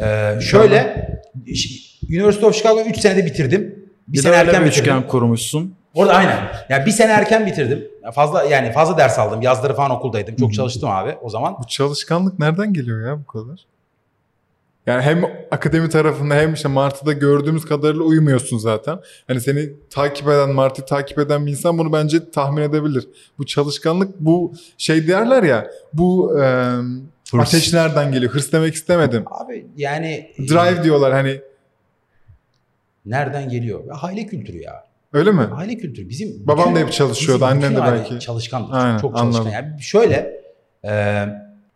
[0.00, 1.08] Ee, şöyle
[2.10, 3.60] University of Chicago'yu 3 senede bitirdim.
[4.08, 4.82] Bir Bir de sene erken bir bitirdim.
[4.84, 5.74] üçgen kurmuşsun.
[5.94, 6.38] Orada aynen.
[6.68, 7.88] Yani bir sene erken bitirdim.
[8.14, 9.42] Fazla yani fazla ders aldım.
[9.42, 10.36] Yazları falan okuldaydım.
[10.36, 11.56] Çok çalıştım abi o zaman.
[11.62, 13.66] Bu çalışkanlık nereden geliyor ya bu kadar?
[14.86, 18.98] Yani hem akademi tarafında hem işte Martı'da gördüğümüz kadarıyla uyumuyorsun zaten.
[19.26, 23.08] Hani seni takip eden, Martı'yı takip eden bir insan bunu bence tahmin edebilir.
[23.38, 26.44] Bu çalışkanlık, bu şey derler ya, bu e,
[27.32, 27.48] Hırs.
[27.48, 28.32] ateş nereden geliyor?
[28.32, 29.24] Hırs demek istemedim.
[29.26, 31.40] Abi yani Drive diyorlar hani,
[33.06, 33.84] nereden geliyor?
[33.86, 34.84] Ya, aile kültürü ya.
[35.14, 35.48] Öyle mi?
[35.56, 36.08] Aile kültürü.
[36.08, 38.18] Bizim bütün- da hep çalışıyordu, bütün de belki.
[38.20, 38.72] Çalışkandır.
[38.72, 39.40] Aynen, çok çalışkan.
[39.40, 39.52] anladım.
[39.52, 40.40] Yani şöyle
[40.84, 41.24] e,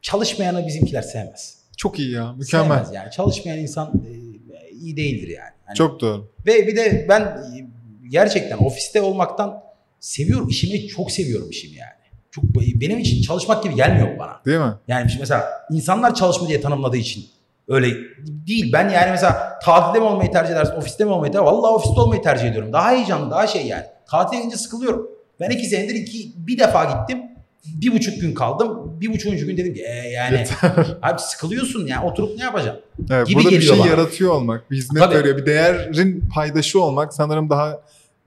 [0.02, 1.59] çalışmayanı bizimkiler sevmez.
[1.76, 2.68] Çok iyi ya, mükemmel.
[2.68, 3.11] Sevmez yani.
[3.11, 5.50] Çalışmayan insan e, iyi değildir yani.
[5.64, 6.31] Hani- Çok doğru.
[6.46, 7.66] Ve bir de ben e,
[8.09, 9.61] gerçekten ofiste olmaktan
[10.01, 10.48] seviyorum.
[10.48, 11.90] işimi çok seviyorum işimi yani.
[12.31, 14.40] Çok benim için çalışmak gibi gelmiyor bana.
[14.46, 14.72] Değil mi?
[14.88, 17.24] Yani mesela insanlar çalışma diye tanımladığı için
[17.68, 17.87] öyle
[18.26, 18.72] değil.
[18.72, 22.22] Ben yani mesela tatilde mi olmayı tercih edersin, ofiste mi olmayı tercih Vallahi ofiste olmayı
[22.22, 22.72] tercih ediyorum.
[22.72, 23.85] Daha heyecanlı, daha şey yani.
[24.11, 25.09] Tatile gidince sıkılıyorum.
[25.40, 27.22] Ben iki senedir iki, bir defa gittim.
[27.66, 29.00] Bir buçuk gün kaldım.
[29.00, 30.46] Bir buçuğuncu gün dedim ki e, yani
[31.02, 32.76] abi sıkılıyorsun ya oturup ne yapacağım?
[33.11, 33.87] Evet, Gibi burada bir şey bana.
[33.87, 35.14] yaratıyor olmak, bir hizmet Tabii.
[35.14, 37.81] veriyor, bir değerin paydaşı olmak sanırım daha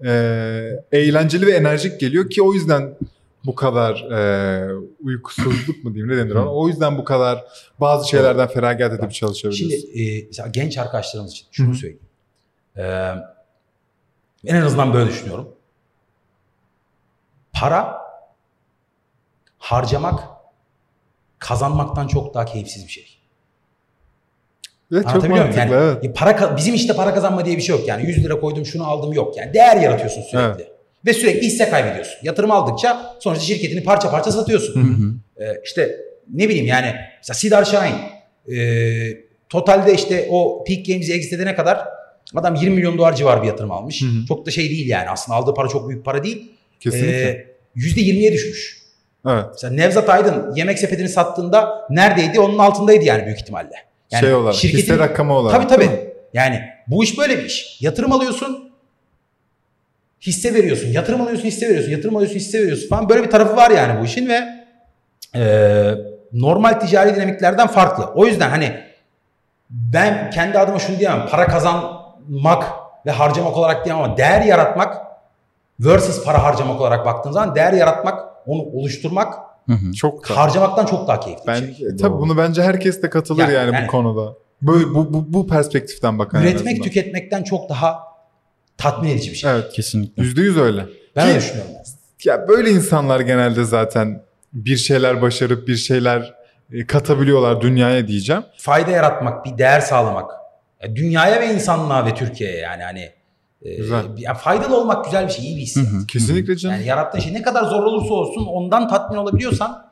[0.06, 0.12] e,
[0.92, 2.94] eğlenceli ve enerjik geliyor ki o yüzden
[3.46, 4.74] bu kadar e,
[5.04, 6.54] uykusuzluk mu diyeyim ne denir ona?
[6.54, 7.44] O yüzden bu kadar
[7.80, 9.88] bazı şeylerden feragat edip çalışabiliyorsun.
[9.88, 12.04] Şimdi e, mesela genç arkadaşlarımız için şunu Hı söyleyeyim.
[14.44, 15.56] Ben en azından böyle düşünüyorum.
[17.54, 18.02] Para
[19.58, 20.24] harcamak
[21.40, 23.20] kazanmaktan çok daha keyifsiz bir şey.
[24.94, 26.06] evet, çok mantıklı Yani evet.
[26.06, 27.88] e, para bizim işte para kazanma diye bir şey yok.
[27.88, 29.38] Yani 100 lira koydum şunu aldım yok.
[29.38, 30.71] Yani değer yaratıyorsun sürekli.
[31.06, 32.14] Ve sürekli hisse kaybediyorsun.
[32.24, 34.76] Yatırım aldıkça sonuçta şirketini parça parça satıyorsun.
[34.84, 35.14] Hı hı.
[35.46, 35.98] Ee, işte
[36.34, 37.96] ne bileyim yani mesela Sidar Şahin
[38.56, 38.58] e,
[39.50, 41.88] totalde işte o Peak Games'i exit edene kadar
[42.36, 44.02] adam 20 milyon dolar civarı bir yatırım almış.
[44.02, 44.26] Hı hı.
[44.28, 46.52] Çok da şey değil yani aslında aldığı para çok büyük para değil.
[46.80, 47.30] Kesinlikle.
[47.30, 48.78] Ee, %20'ye düşmüş.
[49.28, 49.46] evet.
[49.52, 52.40] Mesela Nevzat Aydın yemek sepetini sattığında neredeydi?
[52.40, 53.72] Onun altındaydı yani büyük ihtimalle.
[54.12, 55.70] Yani şey olarak, şirketin- hisse rakamı olarak.
[55.70, 55.90] Tabii tabii.
[56.34, 57.78] Yani bu iş böyle bir iş.
[57.82, 58.71] Yatırım alıyorsun,
[60.22, 60.88] hisse veriyorsun.
[60.88, 61.92] Yatırım alıyorsun, hisse veriyorsun.
[61.92, 63.10] Yatırım alıyorsun, hisse veriyorsun falan.
[63.10, 64.44] Böyle bir tarafı var yani bu işin ve
[65.36, 65.44] e,
[66.34, 68.06] normal ticari dinamiklerden farklı.
[68.16, 68.72] O yüzden hani
[69.70, 71.28] ben kendi adıma şunu diyemem.
[71.32, 72.64] Para kazanmak
[73.06, 74.98] ve harcamak olarak diyemem ama değer yaratmak
[75.80, 79.34] versus para harcamak olarak baktığın zaman değer yaratmak, onu oluşturmak
[79.68, 79.94] Hı hı.
[79.94, 80.38] Çok da.
[80.38, 81.88] harcamaktan çok daha keyifli Ben, şey.
[81.88, 84.34] e, tabii bunu bence herkes de katılır Yani- yani, yani- bu konuda.
[84.62, 88.11] Böyle bu, bu, bu perspektiften bakan Üretmek, tüketmekten çok daha
[88.82, 89.52] tatmin edici bir şey.
[89.52, 89.74] Evet.
[89.74, 90.24] Kesinlikle.
[90.24, 90.86] Yüzde yüz öyle.
[91.16, 91.72] Ben Ki- düşünüyorum.
[91.76, 91.86] yani.
[92.26, 94.22] Ya böyle insanlar genelde zaten
[94.54, 96.34] bir şeyler başarıp bir şeyler
[96.74, 98.44] e, katabiliyorlar dünyaya diyeceğim.
[98.58, 100.32] fayda yaratmak, bir değer sağlamak.
[100.84, 103.10] Ya dünyaya ve insanlığa ve Türkiye'ye yani hani
[103.62, 104.04] e, Güzel.
[104.18, 105.76] ya faydalı olmak güzel bir şey, iyi bir his.
[105.76, 106.08] Hı hı.
[106.08, 106.76] Kesinlikle canım.
[106.76, 109.92] Yani yarattığın şey ne kadar zor olursa olsun ondan tatmin olabiliyorsan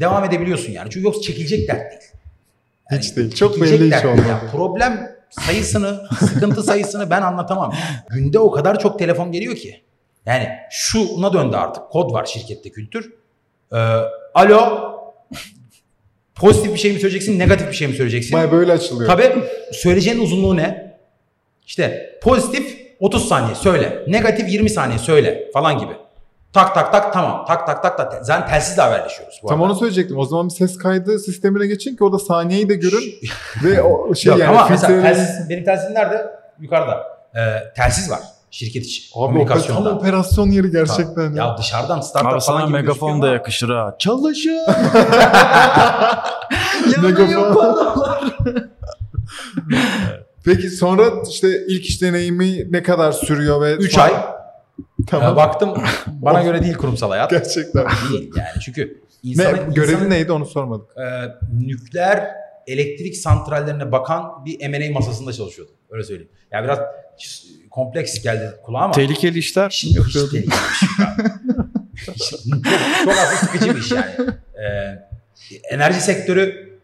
[0.00, 0.90] devam edebiliyorsun yani.
[0.90, 2.02] Çünkü yoksa çekilecek dert değil.
[2.90, 3.34] Yani hiç değil.
[3.34, 4.22] Çok belli hiç olmadı.
[4.28, 7.74] Yani problem sayısını, sıkıntı sayısını ben anlatamam.
[8.10, 9.82] Günde o kadar çok telefon geliyor ki.
[10.26, 11.90] Yani şuna döndü artık.
[11.90, 13.12] Kod var şirkette kültür.
[13.72, 13.76] Ee,
[14.34, 14.78] alo
[16.34, 18.32] pozitif bir şey mi söyleyeceksin, negatif bir şey mi söyleyeceksin?
[18.32, 19.10] Baya böyle açılıyor.
[19.10, 19.34] Tabii
[19.72, 20.96] söyleyeceğin uzunluğu ne?
[21.66, 24.04] İşte pozitif 30 saniye söyle.
[24.06, 25.92] Negatif 20 saniye söyle falan gibi.
[26.56, 27.44] Tak tak tak tamam.
[27.46, 28.18] Tak tak tak da.
[28.22, 29.40] Zaten telsizle haberleşiyoruz.
[29.42, 29.72] Bu Tam arada.
[29.72, 30.18] onu söyleyecektim.
[30.18, 33.14] O zaman bir ses kaydı sistemine geçin ki o da saniyeyi de görün
[33.64, 36.30] ve o şey Yok, yani ama mesela telsiz, benim telsizim nerede?
[36.60, 37.06] Yukarıda.
[37.34, 39.02] Ee, telsiz var şirket içi.
[39.14, 41.32] Abi o tam operasyon yeri gerçekten.
[41.34, 41.44] ya.
[41.44, 43.96] Ya dışarıdan startup Abi sana falan gibi megafon da yakışır ha.
[43.98, 44.58] Çalışın.
[47.02, 47.86] Megafon.
[50.44, 54.12] Peki sonra işte ilk iş deneyimi ne kadar sürüyor ve 3 ay.
[55.06, 55.32] Tamam.
[55.32, 55.74] Ee, baktım
[56.06, 57.30] bana göre değil kurumsal hayat.
[57.36, 57.86] Gerçekten.
[58.12, 60.86] değil yani çünkü ne, insanın, görevi insanın, neydi onu sormadık.
[60.96, 61.04] e,
[61.66, 62.30] nükleer
[62.66, 65.74] elektrik santrallerine bakan bir M&A masasında çalışıyordum.
[65.90, 66.30] Öyle söyleyeyim.
[66.52, 66.78] Ya biraz
[67.70, 68.92] kompleks geldi kulağıma.
[68.92, 69.70] Tehlikeli işler.
[69.70, 70.88] Şimdi hiç tehlikeli bir şey
[72.06, 74.10] çok, çok aslında sıkıcı bir iş yani.
[74.62, 75.06] Ee,
[75.70, 76.78] enerji sektörü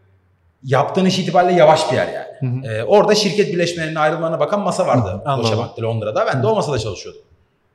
[0.63, 2.61] yaptığın iş itibariyle yavaş bir yer yani.
[2.63, 2.73] Hı hı.
[2.73, 5.21] Ee, orada şirket birleşmelerine ayrılmalarına bakan masa vardı.
[5.25, 5.43] Anladım.
[5.43, 6.25] Deutsche Bank'ta Londra'da.
[6.33, 7.21] Ben de o masada çalışıyordum.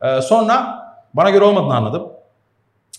[0.02, 0.78] Ee, sonra
[1.14, 2.02] bana göre olmadığını anladım.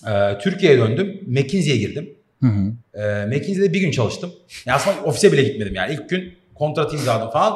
[0.08, 1.22] Ee, Türkiye'ye döndüm.
[1.28, 2.10] McKinsey'ye girdim.
[2.42, 2.74] Hı hı.
[3.02, 4.32] Ee, McKinsey'de bir gün çalıştım.
[4.66, 5.94] Ya aslında ofise bile gitmedim yani.
[5.94, 7.54] İlk gün kontrat imzaladım falan.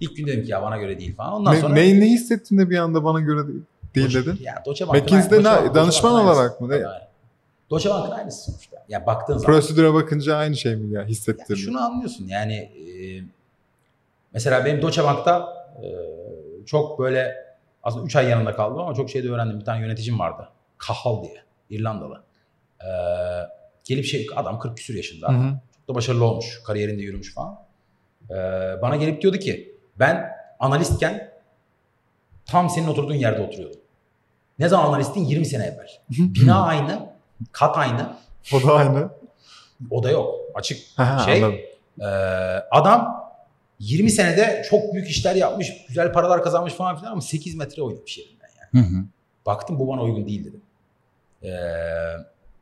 [0.00, 1.32] İlk gün dedim ki ya bana göre değil falan.
[1.32, 1.74] Ondan Ne, sonra...
[1.74, 3.60] ne, ne hissettin de bir anda bana göre değil,
[3.94, 4.38] değil Deutsche- dedin?
[4.42, 6.68] Ya Deutsche Bank'ın McKinsey'de Deutsche Bank- danışman Bank'ın olarak mı?
[6.70, 7.08] Tabii, aynen.
[7.70, 8.76] Deutsche Bank'ın aynısı sonuçta.
[8.88, 9.54] Ya baktığın zaman.
[9.54, 11.54] Prosedüre bakınca aynı şey mi ya hissettirdin?
[11.60, 12.82] şunu anlıyorsun yani e,
[14.32, 15.48] mesela benim Deutsche Bank'ta
[15.82, 15.86] e,
[16.66, 17.34] çok böyle
[17.84, 19.60] aslında 3 ay yanında kaldım ama çok şey de öğrendim.
[19.60, 20.48] Bir tane yöneticim vardı.
[20.78, 21.42] Kahal diye.
[21.70, 22.22] İrlandalı.
[22.80, 22.88] E,
[23.84, 25.28] gelip şey adam 40 küsür yaşında.
[25.28, 25.52] Hı hı.
[25.80, 26.62] Çok da başarılı olmuş.
[26.66, 27.58] Kariyerinde yürümüş falan.
[28.30, 28.34] E,
[28.82, 31.32] bana gelip diyordu ki ben analistken
[32.46, 33.80] tam senin oturduğun yerde oturuyordum.
[34.58, 35.24] Ne zaman analistin?
[35.24, 35.88] 20 sene evvel.
[36.10, 37.10] Bina aynı,
[37.52, 38.16] kat aynı,
[38.54, 39.08] O da aynı.
[39.90, 40.34] oda yok.
[40.54, 41.44] Açık Ha, şey.
[41.44, 41.58] anladım.
[42.00, 42.04] Ee,
[42.70, 43.23] adam
[43.78, 48.18] 20 senede çok büyük işler yapmış, güzel paralar kazanmış falan filan ama 8 metre oynamış
[48.18, 48.84] yerinden yani.
[48.84, 49.04] Hı hı.
[49.46, 50.60] Baktım bu bana uygun değil dedim.
[51.42, 51.48] Ee,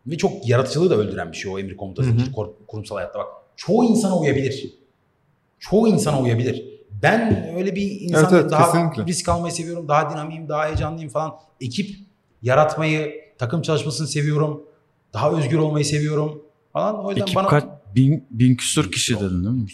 [0.07, 2.53] ve çok yaratıcılığı da öldüren bir şey o emir komutası Hı hı.
[2.67, 3.27] kurumsal hayatta bak.
[3.57, 4.75] Çoğu insana uyabilir.
[5.59, 6.65] Çoğu insana uyabilir.
[7.03, 9.07] Ben öyle bir insan Evet, evet, daha kesinlikle.
[9.07, 9.89] risk almayı seviyorum.
[9.89, 11.35] Daha dinamiyim, daha heyecanlıyım falan.
[11.61, 11.97] Ekip
[12.43, 14.63] yaratmayı, takım çalışmasını seviyorum.
[15.13, 17.05] Daha özgür olmayı seviyorum falan.
[17.05, 17.65] O yüzden Ekip bana kaç?
[17.95, 19.67] Bin, bin küsur kişi dedin değil mi?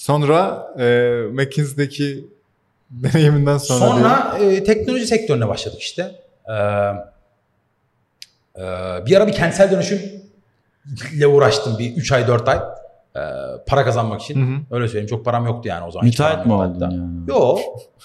[0.00, 0.84] Sonra e,
[1.32, 2.24] McKinsey'deki
[2.90, 6.14] deneyiminden sonra, Sonra, e, teknoloji sektörüne başladık işte.
[6.48, 6.52] Ee,
[8.56, 8.62] e,
[9.06, 12.58] bir ara bir kentsel dönüşümle uğraştım bir 3 ay 4 ay.
[13.16, 13.20] Ee,
[13.66, 14.46] para kazanmak için.
[14.46, 14.60] Hı hı.
[14.70, 16.06] Öyle söyleyeyim çok param yoktu yani o zaman.
[16.06, 16.84] hiç Müteahhit mi oldun hatta.
[16.84, 17.08] yani?
[17.28, 17.60] Yok.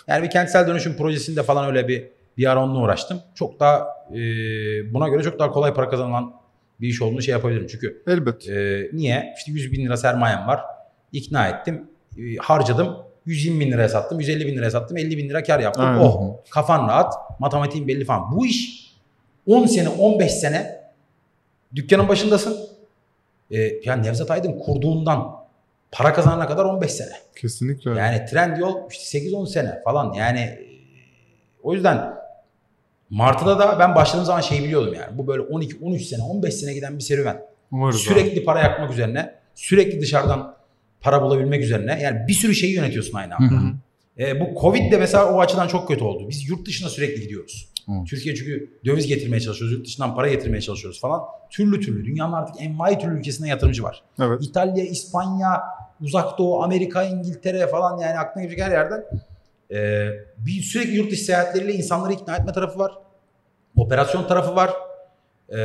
[0.08, 3.21] Yani bir kentsel dönüşüm projesinde falan öyle bir bir ara onunla uğraştım.
[3.36, 4.19] Çok daha e,
[4.93, 6.34] buna göre çok daha kolay para kazanılan
[6.81, 7.67] bir iş olduğunu şey yapabilirim.
[7.67, 8.49] Çünkü elbet.
[8.49, 9.34] ee, niye?
[9.38, 10.74] İşte 100 bin lira sermayem var.
[11.15, 11.89] İkna ettim.
[12.17, 12.97] Ee, harcadım.
[13.25, 14.19] 120 bin liraya sattım.
[14.19, 14.97] 150 bin liraya sattım.
[14.97, 15.86] 50 bin lira kar yaptım.
[15.86, 15.99] Aynen.
[15.99, 17.13] Oh kafan rahat.
[17.39, 18.32] Matematiğin belli falan.
[18.36, 18.91] Bu iş
[19.47, 20.82] 10 sene 15 sene
[21.75, 22.58] dükkanın başındasın.
[23.51, 25.36] Ee, yani Nevzat Aydın kurduğundan
[25.91, 27.12] para kazanana kadar 15 sene.
[27.36, 27.91] Kesinlikle.
[27.91, 30.13] Yani trend yol işte 8-10 sene falan.
[30.13, 30.67] Yani e,
[31.63, 32.13] o yüzden
[33.10, 35.17] Martı'da da ben başladığım zaman şey biliyordum yani.
[35.17, 37.41] Bu böyle 12-13 sene 15 sene giden bir serüven.
[37.71, 40.54] Umarız Sürekli para yakmak üzerine, sürekli dışarıdan
[41.05, 41.99] para bulabilmek üzerine.
[42.01, 43.55] Yani bir sürü şeyi yönetiyorsun aynı Hı anda.
[43.55, 43.73] hı.
[44.19, 46.29] E, bu Covid de mesela o açıdan çok kötü oldu.
[46.29, 47.69] Biz yurt dışına sürekli gidiyoruz.
[47.89, 48.07] Evet.
[48.07, 51.21] Türkiye çünkü döviz getirmeye çalışıyoruz, yurt dışından para getirmeye çalışıyoruz falan.
[51.49, 52.05] Türlü türlü.
[52.05, 54.03] Dünyanın artık envai türlü ülkesinde yatırımcı var.
[54.19, 54.43] Evet.
[54.43, 55.61] İtalya, İspanya,
[56.01, 59.03] Uzak Doğu, Amerika, İngiltere falan yani aklına gelecek her yerden.
[59.71, 62.91] E, bir sürekli yurt dışı seyahatleriyle insanları ikna etme tarafı var.
[63.75, 64.71] Operasyon tarafı var.
[65.49, 65.59] E,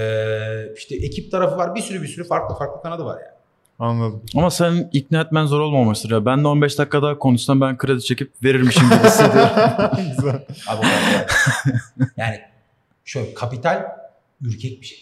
[0.77, 1.75] işte ekip tarafı var.
[1.75, 3.40] Bir sürü bir sürü farklı farklı kanadı var yani.
[3.81, 4.23] Anladım.
[4.37, 6.27] Ama senin ikna etmen zor olmamıştır ya.
[6.27, 9.51] Ben de 15 dakika daha konuşsam ben kredi çekip verirmişim gibi hissediyorum.
[10.17, 10.47] Güzel.
[10.67, 10.87] Abi
[12.17, 12.41] yani.
[13.05, 13.85] şöyle kapital
[14.43, 14.99] ürkek bir şey.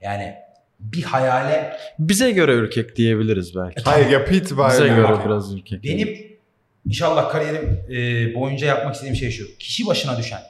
[0.00, 0.34] Yani
[0.80, 3.82] bir hayale Bize göre ürkek diyebiliriz belki.
[3.84, 4.84] Hayır yapı itibariyle.
[4.84, 5.84] Bize göre Bak, biraz ürkek.
[5.84, 6.38] benim
[6.86, 9.58] inşallah kariyerim e, boyunca yapmak istediğim şey şu.
[9.58, 10.40] Kişi başına düşen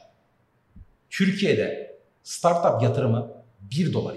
[1.10, 3.28] Türkiye'de startup yatırımı
[3.60, 4.14] 1 dolar.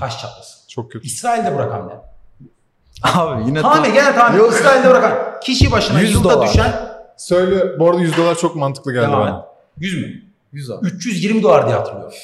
[0.00, 0.68] Taş çatlasın.
[0.68, 1.06] Çok kötü.
[1.06, 1.92] İsrail'de bu rakam ne?
[3.02, 4.48] Abi yine Tahmin gene tahmin.
[4.48, 5.40] İsrail'de bu rakam.
[5.42, 6.48] Kişi başına 100 yılda dolar.
[6.48, 6.72] düşen
[7.16, 9.38] Söyle bu arada 100 dolar çok mantıklı geldi devam bana.
[9.38, 9.44] et.
[9.78, 10.22] 100 mü?
[10.52, 10.86] 100 abi.
[10.86, 12.16] 320 dolar diye hatırlıyorum.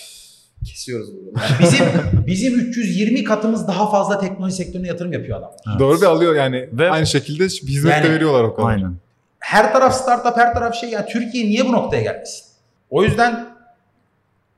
[0.67, 1.41] Kesiyoruz burada.
[1.47, 1.87] Yani bizim
[2.27, 5.79] bizim 320 katımız daha fazla teknoloji sektörüne yatırım yapıyor adam.
[5.79, 6.69] Doğru bir alıyor yani.
[6.73, 8.69] Ve- Aynı şekilde hizmet Yani- de veriyorlar o kadar.
[8.69, 8.95] Aynen.
[9.39, 10.91] Her taraf startup, her taraf şey.
[10.91, 12.45] Yani Türkiye niye bu noktaya gelmesin?
[12.91, 13.47] O yüzden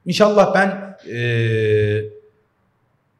[0.06, 2.04] inşallah ben eee,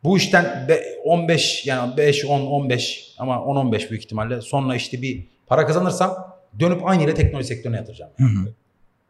[0.05, 5.27] bu işten be- 15 yani 5, 10, 15 ama 10-15 büyük ihtimalle sonra işte bir
[5.47, 8.11] para kazanırsam dönüp aynı ile teknoloji sektörüne yatıracağım.
[8.17, 8.55] Hı.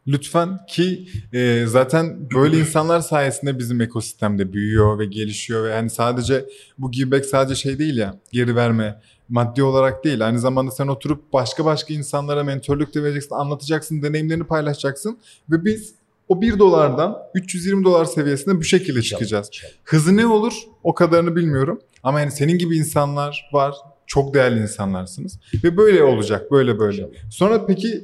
[0.07, 6.45] Lütfen ki e, zaten böyle insanlar sayesinde bizim ekosistemde büyüyor ve gelişiyor ve hani sadece
[6.77, 11.33] bu giveback sadece şey değil ya geri verme maddi olarak değil aynı zamanda sen oturup
[11.33, 15.19] başka başka insanlara mentörlük de vereceksin anlatacaksın deneyimlerini paylaşacaksın
[15.51, 15.95] ve biz
[16.27, 19.49] o 1 dolardan 320 dolar seviyesine bu şekilde çıkacağız.
[19.83, 20.53] Hızı ne olur?
[20.83, 21.79] O kadarını bilmiyorum.
[22.03, 23.75] Ama yani senin gibi insanlar var.
[24.07, 25.39] Çok değerli insanlarsınız.
[25.63, 27.09] Ve böyle olacak böyle böyle.
[27.29, 28.03] Sonra peki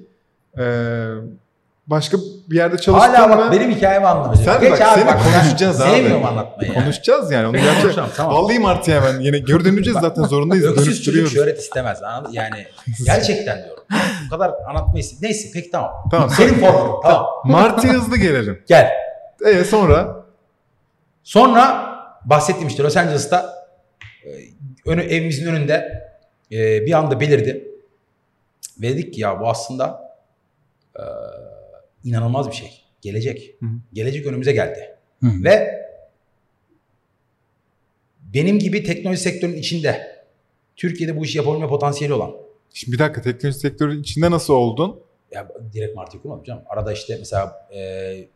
[1.91, 2.17] başka
[2.49, 3.38] bir yerde çalıştın Hala mı?
[3.38, 4.45] bak benim hikayemi anlamayacak.
[4.45, 5.91] Sen Geç bak, abi seni bak, ben konuşacağız abi.
[5.91, 6.84] Sevmiyorum anlatmayı yani.
[6.84, 7.82] Konuşacağız yani onu.
[7.82, 8.36] Konuşalım, tamam.
[8.36, 10.65] Vallahi Martı hemen yine geri döneceğiz zaten zorundayız.
[10.65, 12.04] Öksüz çocuk şöhret istemez.
[12.04, 12.34] anladın?
[12.34, 12.67] Yani
[13.06, 13.84] gerçekten diyorum.
[14.25, 15.91] Bu kadar anlatmayı Neyse peki tamam.
[16.12, 16.30] Tamam.
[16.30, 17.01] Senin formun.
[17.04, 17.25] Tamam.
[17.43, 18.63] Martı'ya hızlı gelelim.
[18.67, 18.91] Gel.
[19.45, 20.21] E sonra
[21.23, 21.91] Sonra
[22.25, 23.54] bahsettiğim işte Los Angeles'ta
[24.25, 24.30] e,
[24.86, 26.04] önü, evimizin önünde
[26.51, 27.67] e, bir anda belirdi.
[28.82, 30.15] Ve dedik ki ya bu aslında
[30.95, 31.04] e,
[32.04, 32.82] inanılmaz bir şey.
[33.02, 33.56] Gelecek.
[33.60, 33.66] Hı.
[33.94, 34.96] Gelecek önümüze geldi.
[35.24, 35.44] Hı.
[35.44, 35.82] Ve
[38.34, 40.24] benim gibi teknoloji sektörünün içinde
[40.76, 42.32] Türkiye'de bu işi yapabilme potansiyeli olan
[42.74, 45.02] şimdi bir dakika teknoloji sektörü içinde nasıl oldun?
[45.32, 46.64] ya direkt Martı'yı kurmadım canım.
[46.70, 48.28] Arada işte mesela e,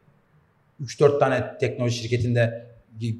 [0.83, 2.65] 3-4 tane teknoloji şirketinde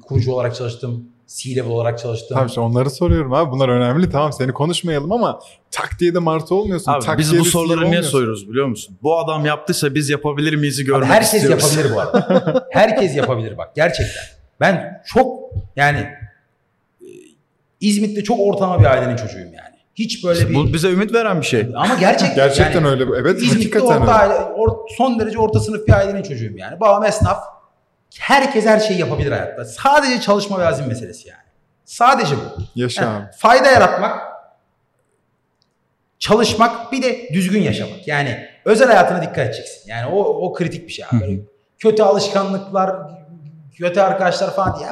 [0.02, 1.08] kurucu olarak çalıştım.
[1.26, 2.28] C-level olarak çalıştım.
[2.34, 3.50] Tamam işte onları soruyorum abi.
[3.50, 4.10] Bunlar önemli.
[4.10, 6.92] Tamam seni konuşmayalım ama tak diye de Martı olmuyorsun.
[6.92, 8.96] Abi tak biz bu soruları niye soruyoruz biliyor musun?
[9.02, 11.76] Bu adam yaptıysa biz yapabilir miyiz Abi görmek herkes istiyoruz.
[11.76, 12.66] yapabilir bu arada.
[12.72, 14.22] herkes yapabilir bak gerçekten.
[14.60, 15.38] Ben çok
[15.76, 15.98] yani
[17.00, 17.06] e,
[17.80, 19.76] İzmit'te çok ortalama bir ailenin çocuğuyum yani.
[19.94, 21.66] Hiç böyle bir Bu bize ümit veren bir şey.
[21.76, 23.04] ama gerçekten Gerçekten yani, öyle.
[23.18, 24.34] Evet İzmit'te hakikaten orta öyle.
[24.34, 26.80] aile, or- son derece orta sınıf bir ailenin çocuğuyum yani.
[26.80, 27.38] Babam esnaf.
[28.20, 29.64] Herkes her şeyi yapabilir hayatta.
[29.64, 31.40] Sadece çalışma ve azim meselesi yani.
[31.84, 32.62] Sadece bu.
[32.74, 33.26] Yaşa abi.
[33.36, 34.20] fayda yaratmak,
[36.18, 38.08] çalışmak bir de düzgün yaşamak.
[38.08, 39.90] Yani özel hayatına dikkat edeceksin.
[39.90, 41.20] Yani o, o kritik bir şey abi.
[41.20, 41.40] Böyle
[41.78, 42.96] kötü alışkanlıklar,
[43.78, 44.88] kötü arkadaşlar falan diye.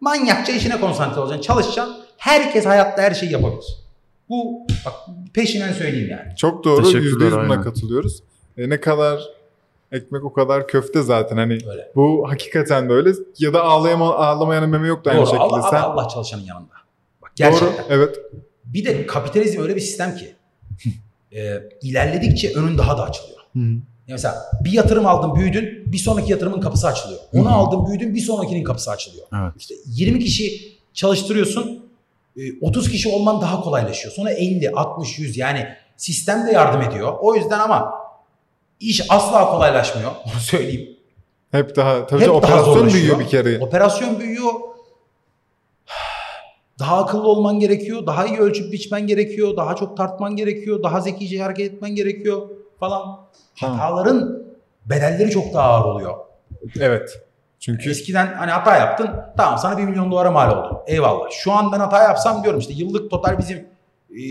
[0.00, 1.96] Manyakça işine konsantre olacaksın, çalışacaksın.
[2.16, 3.64] Herkes hayatta her şeyi yapabilir.
[4.28, 4.94] Bu bak
[5.34, 6.36] peşinden söyleyeyim yani.
[6.36, 6.86] Çok doğru.
[6.86, 8.22] Yüzde yüz buna katılıyoruz.
[8.56, 9.20] E, ne kadar
[9.92, 11.36] ekmek o kadar köfte zaten.
[11.36, 11.92] Hani Öyle.
[11.96, 13.12] bu hakikaten böyle.
[13.38, 15.26] Ya da ağlayama, ağlamayanın meme yok da aynı Doğru.
[15.26, 15.42] şekilde.
[15.42, 16.74] Allah, Sen Allah, çalışanın yanında.
[17.22, 17.68] Bak gerçekten.
[17.68, 17.86] Doğru.
[17.88, 18.16] Evet.
[18.64, 20.34] Bir de kapitalizm öyle bir sistem ki
[21.32, 23.38] e, ilerledikçe önün daha da açılıyor.
[23.54, 27.20] Ya Mesela bir yatırım aldın büyüdün bir sonraki yatırımın kapısı açılıyor.
[27.34, 29.26] Onu aldın büyüdün bir sonrakinin kapısı açılıyor.
[29.42, 29.52] Evet.
[29.58, 31.90] İşte 20 kişi çalıştırıyorsun
[32.36, 34.14] e, 30 kişi olman daha kolaylaşıyor.
[34.14, 37.12] Sonra 50, 60, 100 yani sistem de yardım ediyor.
[37.20, 37.92] O yüzden ama
[38.80, 40.10] iş asla kolaylaşmıyor.
[40.24, 40.96] Onu söyleyeyim.
[41.50, 42.92] Hep daha tabii Hep daha operasyon zorlaşıyor.
[42.92, 43.58] büyüyor bir kere.
[43.64, 44.52] Operasyon büyüyor.
[46.78, 48.06] Daha akıllı olman gerekiyor.
[48.06, 49.56] Daha iyi ölçüp biçmen gerekiyor.
[49.56, 50.82] Daha çok tartman gerekiyor.
[50.82, 52.48] Daha zekice hareket etmen gerekiyor
[52.80, 53.20] falan.
[53.60, 54.42] Hataların
[54.86, 56.14] bedelleri çok daha ağır oluyor.
[56.80, 57.22] Evet.
[57.60, 59.10] Çünkü Eskiden hani hata yaptın.
[59.36, 60.80] Tamam sana 1 milyon dolara mal oldu.
[60.86, 61.30] Eyvallah.
[61.30, 63.58] Şu an ben hata yapsam diyorum işte yıllık total bizim
[64.10, 64.22] e,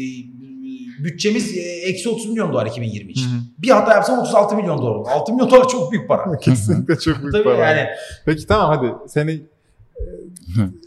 [1.04, 3.26] bütçemiz e, eksi 30 milyon dolar 2020 için.
[3.26, 3.40] Hı hı.
[3.58, 5.10] Bir hata yapsam 36 milyon dolar oldu.
[5.10, 6.38] 6 milyon dolar çok büyük para.
[6.42, 7.58] kesinlikle çok büyük Tabii para.
[7.70, 7.88] yani
[8.26, 10.04] Peki tamam hadi seni e,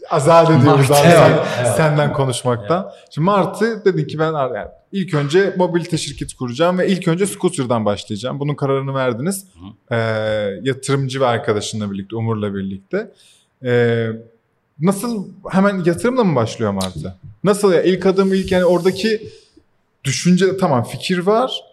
[0.09, 1.75] azat ediyoruz abi Evet, sen- evet.
[1.77, 2.91] senden konuşmaktan.
[3.13, 7.85] Şimdi Martı dedin ki ben yani ilk önce mobilite şirketi kuracağım ve ilk önce scooter'dan
[7.85, 8.39] başlayacağım.
[8.39, 9.45] Bunun kararını verdiniz.
[9.91, 9.95] Ee,
[10.63, 13.11] yatırımcı ve arkadaşınla birlikte, Umur'la birlikte.
[13.65, 14.07] Ee,
[14.79, 17.15] nasıl hemen yatırımla mı başlıyor Martı?
[17.43, 19.29] Nasıl ya ilk adım ilk yani oradaki
[20.03, 21.63] düşünce tamam fikir var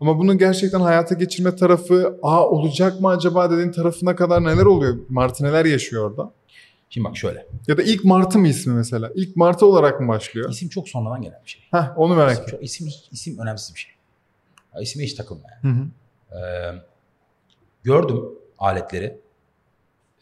[0.00, 4.96] ama bunu gerçekten hayata geçirme tarafı aa olacak mı acaba dediğin tarafına kadar neler oluyor?
[5.08, 6.32] Martı neler yaşıyor orada?
[6.90, 7.46] Şimdi bak şöyle.
[7.68, 9.10] Ya da ilk Martı mı ismi mesela?
[9.14, 10.50] İlk Martı olarak mı başlıyor?
[10.50, 11.62] İsim çok sonradan gelen bir şey.
[11.70, 12.50] Heh, onu merak İsim, ettim.
[12.56, 13.92] çok, isim, isim önemsiz bir şey.
[14.74, 15.74] Ya, isime hiç takılma yani.
[15.74, 15.86] Hı hı.
[16.38, 16.74] Ee,
[17.82, 18.20] gördüm
[18.58, 19.18] aletleri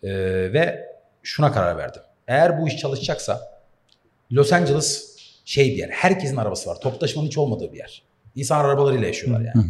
[0.03, 0.09] Ee,
[0.53, 0.89] ve
[1.23, 2.03] şuna karar verdim.
[2.29, 3.41] Eğer bu iş çalışacaksa
[4.33, 5.12] Los Angeles
[5.45, 5.89] şey bir yer.
[5.89, 6.81] Herkesin arabası var.
[6.81, 8.03] Toplu taşımanın hiç olmadığı bir yer.
[8.37, 9.67] İnsan arabalarıyla yaşıyorlar yani.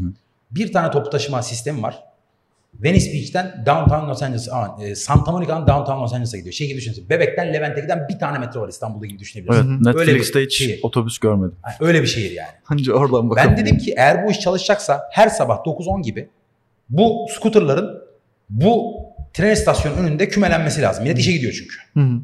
[0.51, 2.03] Bir tane toplu taşıma sistemi var.
[2.75, 6.53] Venice Beach'ten Downtown Los Angeles, aa, e, Santa Monica'dan Downtown Los Angeles'a gidiyor.
[6.53, 7.09] Şey gibi düşünün.
[7.09, 9.67] Bebek'ten Levent'e giden bir tane metro var İstanbul'da gibi düşünebilirsiniz.
[9.67, 10.07] Evet, Hı hı.
[10.07, 10.81] Netflix'te bir hiç şey.
[10.83, 11.57] otobüs görmedim.
[11.67, 12.49] Yani öyle bir şehir yani.
[12.69, 13.67] Anca oradan Ben bakabilirim.
[13.67, 16.29] dedim ki eğer bu iş çalışacaksa her sabah 9-10 gibi
[16.91, 18.03] bu scooterların
[18.51, 18.95] bu
[19.35, 21.05] tren istasyonu önünde kümelenmesi lazım.
[21.05, 21.75] Millet işe gidiyor çünkü.
[21.95, 22.21] Hı hı.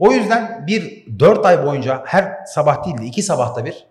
[0.00, 3.86] O yüzden bir 4 ay boyunca her sabah değil de 2 sabahta bir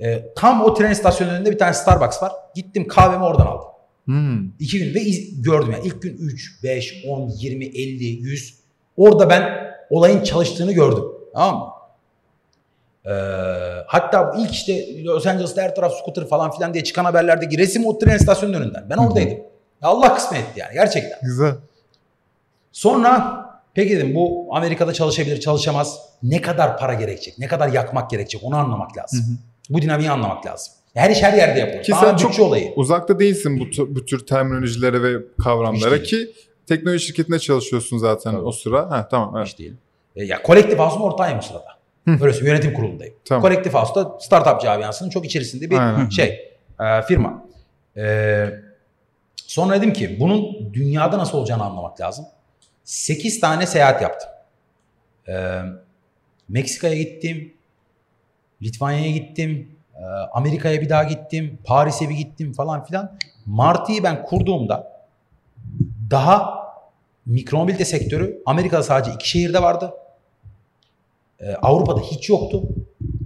[0.00, 2.32] e, tam o tren istasyonu önünde bir tane Starbucks var.
[2.54, 3.68] Gittim kahvemi oradan aldım.
[4.04, 4.48] Hmm.
[4.58, 5.86] 2 gün ve iz- gördüm yani.
[5.86, 8.58] İlk gün 3, 5, 10, 20, 50, 100.
[8.96, 11.04] Orada ben olayın çalıştığını gördüm.
[11.34, 11.66] Tamam mı?
[13.06, 13.10] Ee,
[13.86, 17.98] hatta ilk işte Los Angeles'ta her taraf scooter falan filan diye çıkan haberlerdeki resim o
[17.98, 18.86] tren istasyonunun önünden.
[18.90, 19.38] Ben oradaydım.
[19.82, 21.18] Allah kısmet etti yani gerçekten.
[21.22, 21.54] Güzel.
[22.72, 23.42] Sonra
[23.74, 25.98] peki dedim bu Amerika'da çalışabilir çalışamaz.
[26.22, 27.38] Ne kadar para gerekecek?
[27.38, 28.40] Ne kadar yakmak gerekecek?
[28.44, 29.38] Onu anlamak lazım.
[29.70, 30.72] Bu dinamiği anlamak lazım.
[30.94, 31.82] Her iş her yerde yapılır.
[31.82, 32.72] Ki Tamamen sen çok olayı.
[32.76, 36.32] uzakta değilsin bu, t- bu tür terminolojilere ve kavramlara Hiç ki
[36.66, 38.42] teknoloji şirketinde çalışıyorsun zaten Tabii.
[38.42, 38.90] o sıra.
[38.90, 39.46] Ha tamam evet.
[39.48, 39.74] Hiç değil.
[40.16, 41.64] E, ya kolektif house'un ortağıyım bu sırada.
[42.06, 43.14] Öyle söyleyeyim, yönetim kurulundayım.
[43.24, 43.42] Tamam.
[43.42, 46.08] Kolektif house'da startup camiasının çok içerisinde bir Aynen.
[46.08, 46.28] şey
[46.80, 47.44] e, firma.
[47.96, 48.46] E,
[49.36, 52.24] sonra dedim ki bunun dünyada nasıl olacağını anlamak lazım.
[52.84, 54.30] 8 tane seyahat yaptım.
[55.28, 55.62] E,
[56.48, 57.54] Meksika'ya gittim.
[58.62, 59.76] Litvanya'ya gittim.
[59.94, 61.58] e, Amerika'ya bir daha gittim.
[61.64, 63.18] Paris'e bir gittim falan filan.
[63.46, 64.92] Martı'yı ben kurduğumda
[66.10, 66.62] daha
[67.26, 69.94] mikromobilite sektörü Amerika'da sadece iki şehirde vardı.
[71.40, 72.62] Ee, Avrupa'da hiç yoktu.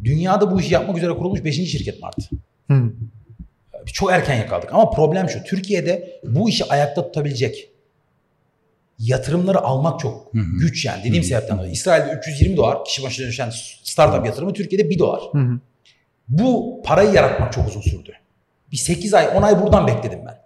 [0.04, 1.54] Dünyada bu işi yapmak üzere kurulmuş 5.
[1.54, 2.22] şirket Martı.
[2.70, 2.92] Hı.
[3.86, 5.42] Biz çok erken yakaladık ama problem şu.
[5.42, 7.70] Türkiye'de bu işi ayakta tutabilecek
[8.98, 10.58] yatırımları almak çok Hı hı.
[10.60, 11.04] güç yani.
[11.04, 11.72] Dediğim sebepten dolayı.
[11.72, 13.50] İsrail'de 320 dolar kişi başına düşen
[13.82, 15.20] startup yatırımı Türkiye'de 1 dolar.
[15.32, 15.58] Hı hı.
[16.28, 18.12] Bu parayı yaratmak çok uzun sürdü.
[18.72, 20.38] Bir 8 ay 10 ay buradan bekledim ben.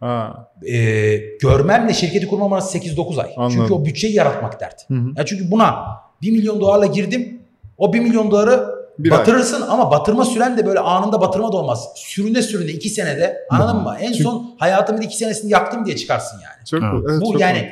[0.00, 0.48] Ha.
[0.68, 3.30] Ee, görmemle şirketi kurmam arası 8-9 ay.
[3.36, 3.56] Anladım.
[3.56, 4.90] Çünkü o bütçeyi yaratmak dert.
[4.90, 5.08] Hı hı.
[5.16, 5.86] Ya çünkü buna
[6.22, 7.42] 1 milyon dolarla girdim.
[7.78, 9.18] O 1 milyon doları Bir ay.
[9.18, 11.88] batırırsın ama batırma süren de böyle anında batırma da olmaz.
[11.96, 13.96] Sürüne sürüne 2 senede anladın mı?
[14.00, 16.66] En Çünkü- son hayatımın 2 senesini yaktım diye çıkarsın yani.
[16.66, 17.04] Çok, Evet.
[17.10, 17.70] evet, bu çok yani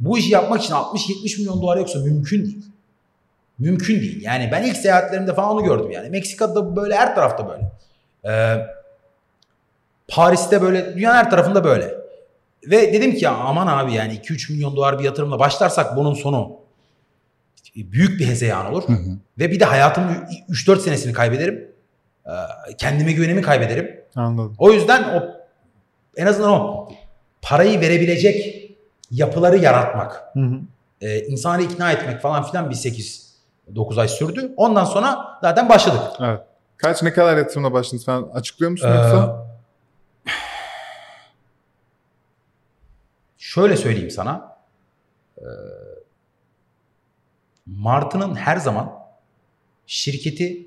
[0.00, 2.64] bu işi yapmak için 60-70 milyon dolar yoksa mümkün değil.
[3.58, 4.22] Mümkün değil.
[4.22, 6.08] Yani ben ilk seyahatlerimde falan onu gördüm yani.
[6.10, 7.70] Meksika'da böyle her tarafta böyle.
[8.28, 8.66] Ee,
[10.08, 11.94] Paris'te böyle dünyanın her tarafında böyle.
[12.70, 16.56] Ve dedim ki ya aman abi yani 2-3 milyon dolar bir yatırımla başlarsak bunun sonu
[17.76, 18.82] büyük bir hezeyan olur.
[18.88, 19.10] Hı hı.
[19.38, 20.14] Ve bir de hayatımın
[20.50, 21.68] 3-4 senesini kaybederim.
[22.26, 22.30] Ee,
[22.78, 24.00] Kendime güvenimi kaybederim.
[24.16, 24.54] Anladım.
[24.58, 25.22] O yüzden o
[26.16, 26.88] en azından o
[27.42, 28.66] parayı verebilecek
[29.10, 30.54] yapıları yaratmak, Hı hı.
[31.00, 34.52] e, insanı ikna etmek falan filan bir 8-9 ay sürdü.
[34.56, 36.02] Ondan sonra zaten başladık.
[36.20, 36.40] Evet.
[36.76, 39.46] Kaç ne kadar yatırımla başladınız falan açıklıyor musun Ee, yoksa?
[43.38, 44.56] Şöyle söyleyeyim sana.
[45.38, 45.42] Ee,
[47.66, 48.92] Martı'nın her zaman
[49.86, 50.66] şirketi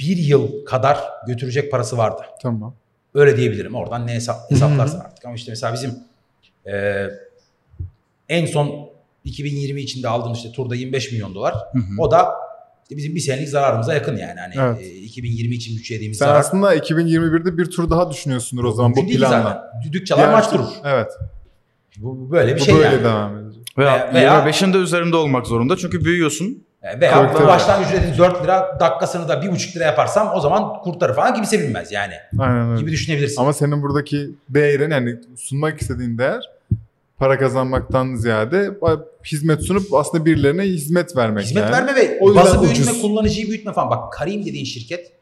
[0.00, 2.22] bir yıl kadar götürecek parası vardı.
[2.42, 2.74] Tamam.
[3.14, 3.74] Öyle diyebilirim.
[3.74, 5.24] Oradan ne hesap, hesaplarsın artık.
[5.24, 5.94] Ama işte mesela bizim
[6.66, 7.06] e,
[8.28, 8.88] en son
[9.24, 11.54] 2020 içinde aldığımız işte turda 25 milyon dolar.
[11.72, 11.82] Hı hı.
[11.98, 12.34] O da
[12.82, 14.40] işte bizim bir senelik zararımıza yakın yani.
[14.40, 14.80] Hani Evet.
[14.82, 16.40] e, 2020 için bütçelediğimiz Sen zarar.
[16.40, 19.42] aslında 2021'de bir tur daha düşünüyorsundur o zaman bu Mümkün planla.
[19.42, 19.82] zaten.
[19.82, 20.68] Düdük çalar Diğer maç durur.
[20.84, 21.12] Evet.
[21.96, 23.04] Bu bu böyle bir Bu şey böyle yani.
[23.04, 23.43] devam edecek.
[23.78, 26.64] Veya, Veya- 25'inde üzerinde olmak zorunda çünkü büyüyorsun.
[26.82, 27.46] E, Veya tabii.
[27.46, 31.92] başlangıç ücretiniz 4 lira, dakikasını da 1,5 lira yaparsam o zaman kurtarır falan gibi sevinmez
[31.92, 32.14] yani.
[32.38, 32.80] Aynen öyle.
[32.80, 33.40] Gibi düşünebilirsin.
[33.40, 36.50] Ama senin buradaki değerin yani sunmak istediğin değer
[37.18, 38.70] para kazanmaktan ziyade
[39.32, 41.72] hizmet sunup aslında birilerine hizmet vermek Hizmet yani.
[41.72, 43.02] verme ve O bazı büyütme, ucuz.
[43.02, 43.90] kullanıcıyı büyütme falan.
[43.90, 45.12] Bak Karim dediğin şirket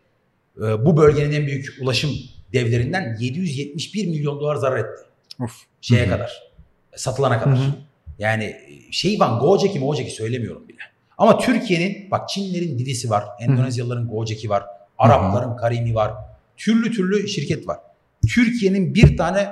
[0.59, 2.11] e, bu bölgenin en büyük ulaşım
[2.53, 5.03] devlerinden 771 milyon dolar zarar etti.
[5.41, 5.53] Of.
[5.81, 6.43] Şeye kadar.
[6.97, 7.57] Satılana kadar.
[7.59, 7.73] Hı hı.
[8.23, 10.79] Yani e, şey var Gojek'i mi Gojek'i söylemiyorum bile.
[11.19, 13.25] Ama Türkiye'nin bak Çinlerin Didisi var.
[13.41, 14.65] Endonezyalıların Gojek'i var.
[14.99, 16.13] Arapların Karim'i var.
[16.57, 17.79] Türlü türlü şirket var.
[18.35, 19.49] Türkiye'nin bir tane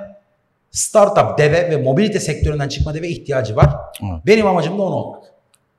[0.71, 3.69] startup deve ve mobilite sektöründen çıkma deve ihtiyacı var.
[4.03, 4.25] Evet.
[4.25, 5.23] Benim amacım da onu olmak.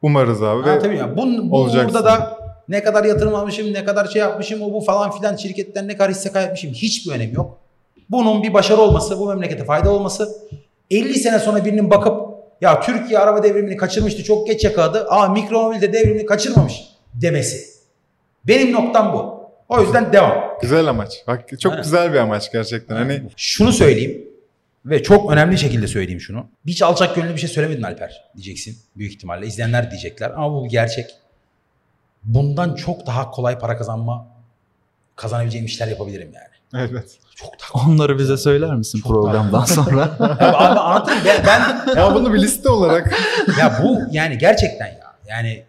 [0.03, 0.65] Umarız abi.
[0.65, 1.51] Ve Anlatabiliyor muyum?
[1.51, 5.11] Bu, bu burada da ne kadar yatırım almışım, ne kadar şey yapmışım, o bu falan
[5.11, 7.59] filan şirketten ne kadar hisse kaybetmişim hiçbir önemi yok.
[8.11, 10.29] Bunun bir başarı olması, bu memlekete fayda olması.
[10.91, 12.32] 50 sene sonra birinin bakıp
[12.63, 15.07] ya Türkiye araba devrimini kaçırmıştı çok geç yakaladı.
[15.09, 16.83] Aa mikromobilite devrimini kaçırmamış
[17.15, 17.73] demesi.
[18.45, 19.43] Benim noktam bu.
[19.69, 20.59] O yüzden devam.
[20.63, 21.25] güzel amaç.
[21.27, 21.85] Bak çok Aynen.
[21.85, 22.97] güzel bir amaç gerçekten.
[22.97, 24.25] Hani Şunu söyleyeyim
[24.85, 26.47] ve çok önemli şekilde söyleyeyim şunu.
[26.67, 29.47] Hiç alçak gönüllü bir şey söylemedin Alper diyeceksin büyük ihtimalle.
[29.47, 31.11] İzleyenler diyecekler ama bu bir gerçek.
[32.23, 34.27] Bundan çok daha kolay para kazanma
[35.17, 36.52] kazanabileceğim işler yapabilirim yani.
[36.75, 37.19] Evet.
[37.37, 40.03] Çok daha Onları bize söyler misin Çok programdan sonra?
[40.21, 43.15] Abi, anlatırım ben, ben Ya bunu bir liste olarak
[43.59, 45.65] ya bu yani gerçekten ya yani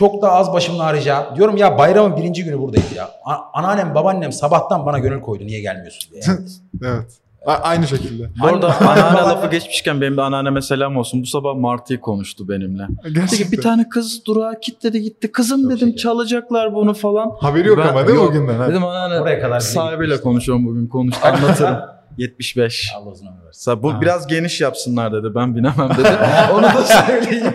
[0.00, 1.36] çok da az başımın ağrıyacağı.
[1.36, 3.10] Diyorum ya bayramın birinci günü buradayız ya.
[3.52, 6.22] Anneannem babaannem sabahtan bana gönül koydu niye gelmiyorsun diye.
[6.84, 7.12] evet.
[7.46, 8.30] A- aynı şekilde.
[8.42, 11.22] Bu arada Anne- anneanne lafı geçmişken benim de anneanneme selam olsun.
[11.22, 12.82] Bu sabah Martı'yı konuştu benimle.
[13.04, 13.52] Dedi ki Gerçekten.
[13.52, 15.32] bir tane kız durağa kilitledi gitti.
[15.32, 16.02] Kızım Çok dedim şeker.
[16.02, 17.30] çalacaklar bunu falan.
[17.40, 18.54] Haberi yok Ben- ama değil mi o günden?
[18.58, 18.68] ha?
[18.68, 21.76] Dedim anneanne Oraya kadar sahibiyle konuşuyorum bugün konuştu anlatırım.
[22.18, 22.92] 75.
[22.96, 23.82] Allah uzun ömür versin.
[23.82, 24.00] Bu Ha.
[24.00, 25.34] biraz geniş yapsınlar dedi.
[25.34, 26.08] Ben binemem dedi.
[26.54, 27.54] Onu da söyleyeyim.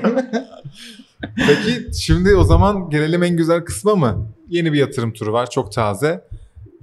[1.48, 4.28] Peki şimdi o zaman gelelim en güzel kısma mı?
[4.50, 5.50] Yeni bir yatırım turu var.
[5.50, 6.24] Çok taze.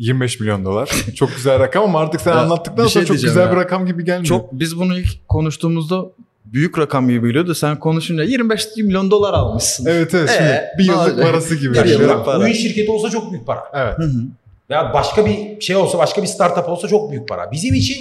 [0.02, 0.90] 25 milyon dolar.
[1.16, 3.52] çok güzel rakam ama artık sen Ya, anlattıktan şey sonra çok güzel ya.
[3.52, 4.24] bir rakam gibi gelmiyor.
[4.24, 6.04] Çok biz bunu ilk konuştuğumuzda
[6.44, 7.54] büyük rakam gibi geliyordu.
[7.54, 9.86] Sen konuşunca 25 milyon dolar almışsın.
[9.86, 11.74] Evet evet şimdi Ee, bir yıllık parası gibi.
[11.74, 12.38] Bir yıllık para.
[12.38, 13.60] oyun şirketi olsa çok büyük para.
[13.74, 13.98] Evet.
[13.98, 14.22] Hı hı.
[14.70, 17.52] Veya başka bir şey olsa, başka bir startup olsa çok büyük para.
[17.52, 17.96] Bizim için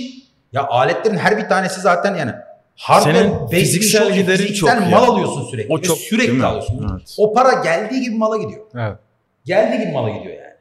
[0.53, 2.31] ya aletlerin her bir tanesi zaten yani
[2.77, 5.07] hardware Senin fiziksel şey olsa giderin fiziksel çok mal ya.
[5.11, 5.73] alıyorsun sürekli.
[5.73, 6.87] O çok sürekli alıyorsun.
[6.91, 7.15] Evet.
[7.17, 8.61] O para geldiği gibi mala gidiyor.
[8.75, 8.97] evet.
[9.45, 10.51] Geldiği gibi mala gidiyor yani.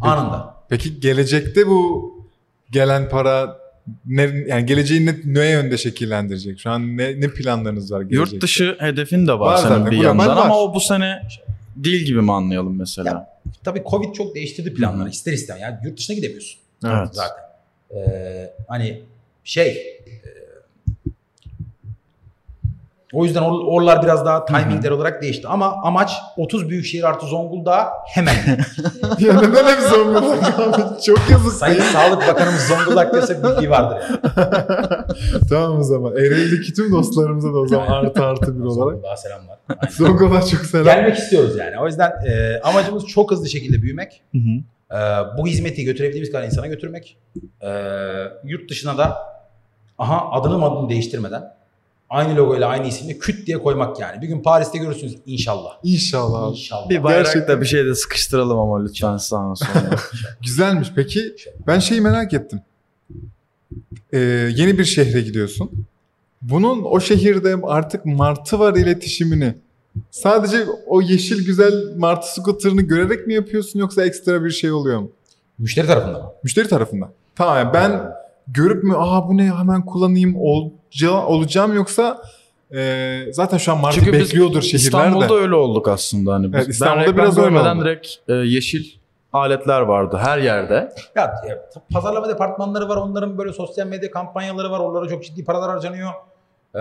[0.00, 0.55] Anında.
[0.68, 2.12] Peki gelecekte bu
[2.70, 3.58] gelen para
[4.06, 6.60] ne, yani geleceği ne, ne yönde şekillendirecek?
[6.60, 8.34] Şu an ne, ne planlarınız var gelecekte?
[8.34, 10.44] Yurt dışı hedefin de var, Var senin zaten, bir yandan var.
[10.44, 11.22] ama o bu sene
[11.76, 13.08] değil gibi mi anlayalım mesela?
[13.10, 15.08] Ya, Tabii Covid çok değiştirdi planları.
[15.10, 15.62] İster istemez.
[15.62, 17.08] Yani yurt dışına gidemiyorsun evet.
[17.12, 17.44] zaten.
[17.96, 19.02] Ee, hani
[19.44, 19.76] şey e,
[23.12, 25.48] o yüzden or- oralar biraz daha timingler olarak değişti.
[25.48, 28.34] Ama amaç 30 büyükşehir artı Zonguldak'a hemen.
[29.18, 31.02] ya neden hep Zonguldak?
[31.04, 31.90] Çok yazık Sayın değil.
[31.90, 34.20] Sağlık Bakanımız Zonguldak dese bildiği vardır yani.
[35.50, 36.16] tamam o zaman.
[36.16, 38.74] Ereğli'deki tüm dostlarımıza da o zaman artı artı bir olarak.
[38.74, 39.58] Zonguldak'a selamlar.
[39.68, 39.92] Aynen.
[39.92, 40.84] Zonguldak çok selam.
[40.84, 41.78] Gelmek istiyoruz yani.
[41.80, 44.22] O yüzden e, amacımız çok hızlı şekilde büyümek.
[44.32, 44.96] Hı hı.
[44.96, 44.98] E,
[45.38, 47.18] bu hizmeti götürebildiğimiz kadar insana götürmek.
[47.60, 47.70] E,
[48.44, 49.16] yurt dışına da
[49.98, 51.55] aha adını adını değiştirmeden
[52.10, 54.22] aynı logoyla aynı isimle küt diye koymak yani.
[54.22, 55.70] Bir gün Paris'te görürsünüz inşallah.
[55.82, 56.52] İnşallah abi.
[56.56, 56.88] İnşallah.
[56.88, 57.60] Bir bayrakta Gerçekten.
[57.60, 59.90] bir şey de sıkıştıralım ama lütfen sağ sonra.
[60.42, 60.92] Güzelmiş.
[60.96, 61.34] Peki
[61.66, 62.60] ben şeyi merak ettim.
[64.12, 64.18] Ee,
[64.56, 65.70] yeni bir şehre gidiyorsun.
[66.42, 69.54] Bunun o şehirde artık martı var iletişimini
[70.10, 75.10] sadece o yeşil güzel martı scooter'ını görerek mi yapıyorsun yoksa ekstra bir şey oluyor mu?
[75.58, 76.32] Müşteri tarafında mı?
[76.44, 77.10] Müşteri tarafından.
[77.34, 78.02] Tamam yani ben
[78.48, 80.75] görüp mü aa bu ne hemen kullanayım olaca-
[81.26, 82.18] olacağım yoksa
[82.74, 85.32] e, zaten şu an martı Çünkü biz bekliyordur şehirler İstanbul'da de.
[85.32, 86.34] öyle olduk aslında.
[86.34, 87.84] Hani biz, Evet, İstanbul'da ben biraz öyle oldu.
[87.84, 88.84] direkt e, yeşil
[89.32, 90.92] aletler vardı her yerde.
[91.16, 91.58] Ya, ya,
[91.92, 92.96] pazarlama departmanları var.
[92.96, 94.80] Onların böyle sosyal medya kampanyaları var.
[94.80, 96.10] Oralara çok ciddi paralar harcanıyor.
[96.74, 96.80] Ee,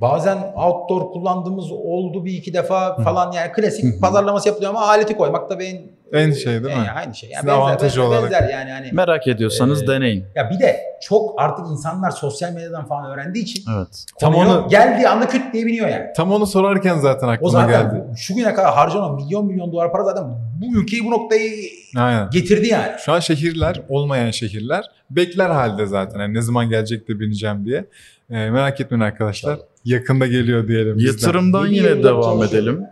[0.00, 4.00] bazen outdoor kullandığımız oldu bir iki defa falan yani klasik hı.
[4.00, 5.82] pazarlaması yapılıyor ama aleti koymak da en
[6.12, 6.90] En şey değil en- mi?
[6.96, 7.30] Aynı şey.
[7.30, 8.30] Yani benzer, avantajı benzer, olarak.
[8.32, 8.92] benzer yani hani.
[8.92, 10.24] Merak ediyorsanız Ee, deneyin.
[10.34, 14.04] Ya bir de çok artık insanlar sosyal medyadan falan öğrendiği için Evet.
[14.20, 16.04] Tam onu- geldiği anda küt diye biniyor yani.
[16.16, 18.04] Tam onu sorarken zaten O aklıma zaten geldi.
[18.16, 20.24] şu güne kadar harcanan milyon milyon dolar para zaten
[20.60, 21.50] bu ülkeyi bu noktayı
[21.96, 22.30] Aynen.
[22.30, 22.92] getirdi yani.
[22.98, 26.20] Şu an şehirler, olmayan şehirler bekler halde zaten.
[26.20, 27.84] Yani ne zaman gelecek de bineceğim diye.
[28.30, 29.52] Ee, merak etmeyin arkadaşlar.
[29.52, 29.66] İnşallah.
[29.84, 30.98] Yakında geliyor diyelim.
[30.98, 31.12] bizden.
[31.12, 32.84] Yatırımdan Yedi yine devam edelim.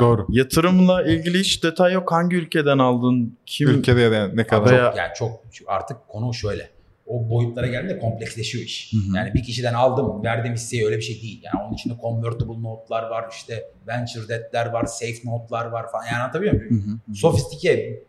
[0.00, 0.26] Doğru.
[0.28, 2.12] Yatırımla ilgili hiç detay yok.
[2.12, 3.36] Hangi ülkeden aldın?
[3.46, 3.68] Kim?
[3.68, 4.72] Ülkede ya da ne kadar.
[4.72, 6.68] Veya- Yani çok artık konu şöyle.
[7.06, 8.92] O boyutlara geldiğinde kompleksleşiyor iş.
[8.92, 9.16] Hı hı.
[9.16, 11.40] Yani bir kişiden aldım, verdim hisseyi öyle bir şey değil.
[11.44, 16.04] Yani onun içinde convertible notlar var, işte venture debt'ler var, safe notlar var falan.
[16.06, 16.84] Yani anlatabiliyor muyum?
[16.86, 17.14] Hı hı.
[17.16, 18.02] Sofistike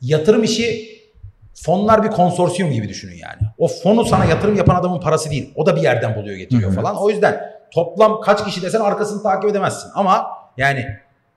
[0.00, 0.88] yatırım işi
[1.54, 3.40] fonlar bir konsorsiyum gibi düşünün yani.
[3.58, 5.52] O fonu sana yatırım yapan adamın parası değil.
[5.56, 6.82] O da bir yerden buluyor getiriyor Hı hı.
[6.82, 6.96] falan.
[6.96, 7.40] O yüzden
[7.74, 9.90] toplam kaç kişi desen arkasını takip edemezsin.
[9.94, 10.26] Ama
[10.56, 10.86] yani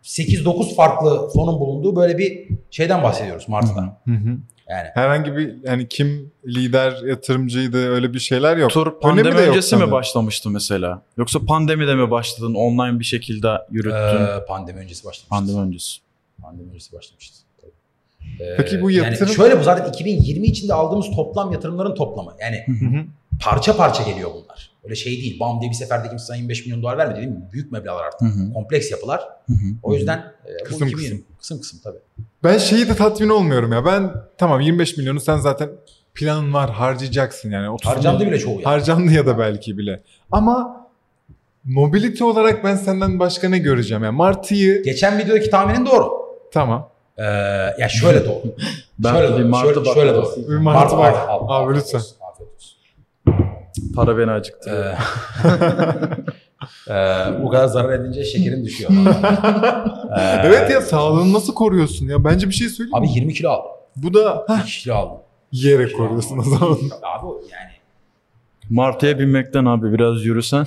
[0.04, 3.82] 8-9 farklı fonun bulunduğu böyle bir şeyden bahsediyoruz Martı'da.
[4.06, 4.38] Hı Hı.
[4.70, 8.72] Yani Herhangi bir yani kim lider yatırımcıydı öyle bir şeyler yok.
[8.72, 11.02] Tur Önemi pandemi de yok öncesi mi başlamıştı mesela?
[11.18, 12.54] Yoksa pandemide mi başladın?
[12.54, 14.26] Online bir şekilde yürüttün?
[14.26, 15.30] Ee, pandemi öncesi başlamıştı.
[15.30, 15.98] pandemi öncesi.
[16.42, 17.45] Pandemi öncesi başlamıştı.
[18.40, 22.32] Ee, Peki bu yatırım- Yani şöyle bu zaten 2020 içinde aldığımız toplam yatırımların toplamı.
[22.42, 23.04] Yani Hı hı.
[23.42, 24.72] parça parça geliyor bunlar.
[24.84, 25.40] Öyle şey değil.
[25.40, 27.50] Bam diye bir seferde kimse sana 25 milyon dolar vermedi değil mi?
[27.54, 28.22] Büyük meblağlar artık.
[28.22, 28.54] Hı hı.
[28.54, 29.20] Kompleks yapılar.
[29.48, 29.58] Hı hı.
[29.84, 31.98] O yüzden e, bu Kısım 2020 kısım kısım tabii.
[32.44, 33.86] Ben şeyi de tatmin olmuyorum ya.
[33.86, 35.70] Ben tamam 25 milyonu sen zaten
[36.16, 37.70] planın var harcayacaksın yani.
[37.70, 38.66] 30 Harcandı milyon- bile çoğu ya.
[38.70, 40.02] Harcandı ya da belki bile.
[40.32, 40.86] Ama
[41.64, 44.04] mobility olarak ben senden başka ne göreceğim?
[44.04, 46.12] Yani Martı'yı Geçen videodaki tahminin doğru.
[46.54, 46.90] tamam.
[47.18, 47.24] Ee,
[47.80, 48.42] ya şöyle doğru.
[49.00, 49.46] Ben şöyle doğru.
[49.48, 50.36] Martı şöyle, şöyle doğru.
[50.50, 51.16] Bir Martı bak.
[51.30, 52.00] al, Abi afiyet lütfen.
[52.32, 52.76] afiyet olsun.
[53.96, 54.70] Para beni acıktı.
[54.70, 54.98] Ee,
[56.94, 58.92] ee, bu kadar zarar edince şekerin düşüyor.
[60.18, 62.24] Ee, Evet ya sağlığını nasıl koruyorsun ya?
[62.24, 63.12] Bence bir şey söyleyeyim Abi mi?
[63.14, 63.72] 20 kilo aldım.
[63.96, 65.18] Bu da heh, 2 kilo aldım.
[65.52, 66.72] yiyerek koruyorsun o zaman.
[67.04, 67.72] Abi yani.
[68.70, 70.66] Martıya binmekten abi biraz yürüsen.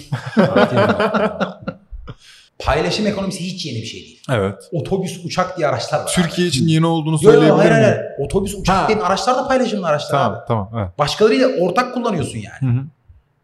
[2.59, 4.23] Paylaşım ekonomisi hiç yeni bir şey değil.
[4.31, 4.55] evet.
[4.73, 6.13] Otobüs, uçak diye araçlar var.
[6.15, 7.85] Türkiye için yeni olduğunu Yok yok söyleyebilir hayır miyim?
[7.85, 8.01] hayır.
[8.19, 8.89] Otobüs, uçak Ha.
[8.89, 10.37] diye araçlar da paylaşımlı araçlar abi.
[10.37, 10.71] Tamam tamam.
[10.79, 10.99] Evet.
[10.99, 12.75] Başkalarıyla ortak kullanıyorsun yani.
[12.75, 12.85] Hı hı.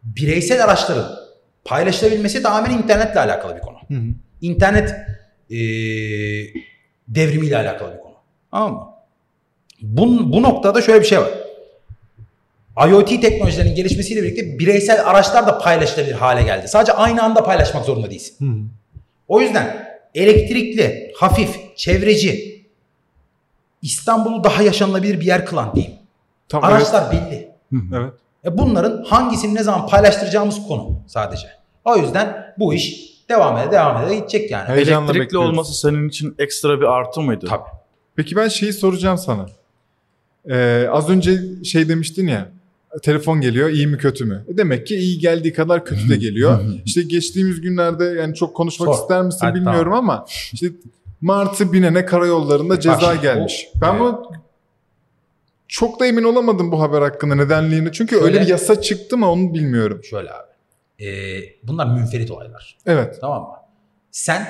[0.03, 1.11] Bireysel araçların
[1.65, 3.77] paylaşılabilmesi tamamen internetle alakalı bir konu.
[3.87, 4.07] Hı hı.
[4.41, 4.95] İnternet
[5.49, 6.53] eee
[7.07, 8.13] devrimiyle alakalı bir konu.
[8.51, 8.85] Tamam mı?
[9.81, 11.29] Bu, bu noktada şöyle bir şey var.
[12.89, 16.67] IoT teknolojilerinin gelişmesiyle birlikte bireysel araçlar da paylaşılabilir hale geldi.
[16.67, 18.35] Sadece aynı anda paylaşmak zorunda değilsin.
[18.39, 18.65] Hı hı.
[19.27, 22.65] O yüzden elektrikli, hafif, çevreci
[23.81, 25.95] İstanbul'u daha yaşanılabilir bir yer kılan diyeyim.
[26.49, 26.81] Tamam, evet.
[26.81, 27.51] Araçlar belli.
[27.93, 28.13] evet.
[28.45, 31.47] E bunların hangisini ne zaman paylaştıracağımız konu sadece.
[31.85, 34.65] O yüzden bu iş devam ede devam ede gidecek yani.
[34.67, 34.75] Evet.
[34.77, 35.49] Heyecanla Elektrikli bekliyoruz.
[35.49, 37.45] olması senin için ekstra bir artı mıydı?
[37.49, 37.69] Tabii.
[38.15, 39.45] Peki ben şeyi soracağım sana.
[40.49, 42.49] Ee, az önce şey demiştin ya.
[43.03, 44.45] Telefon geliyor iyi mi kötü mü?
[44.47, 46.59] E Demek ki iyi geldiği kadar kötü de geliyor.
[46.85, 49.01] işte geçtiğimiz günlerde yani çok konuşmak Sor.
[49.01, 50.67] ister misin Hadi, bilmiyorum ama işte
[51.21, 53.67] Martı binene karayollarında ceza Bak, gelmiş.
[53.77, 54.31] o- ben bu
[55.67, 57.91] çok da emin olamadım bu haber hakkında nedenliğini.
[57.91, 60.01] Çünkü Şöyle- öyle bir yasa çıktı mı onu bilmiyorum.
[60.03, 61.05] Şöyle abi.
[61.05, 62.77] E, bunlar münferit olaylar.
[62.85, 63.17] Evet.
[63.21, 63.55] Tamam mı?
[64.11, 64.47] Sen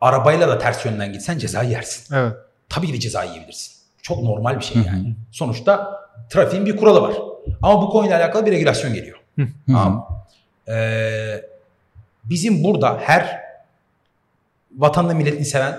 [0.00, 2.14] arabayla da ters yönden gitsen cezayı yersin.
[2.14, 2.32] Evet.
[2.68, 3.72] Tabii ki de ceza yiyebilirsin.
[4.02, 5.16] Çok normal bir şey yani.
[5.30, 7.14] Sonuçta trafiğin bir kuralı var.
[7.62, 9.18] Ama bu konuyla alakalı bir regülasyon geliyor.
[9.66, 10.24] Tamam?
[10.68, 11.44] Ee,
[12.24, 13.40] bizim burada her
[14.76, 15.78] vatanını milletini seven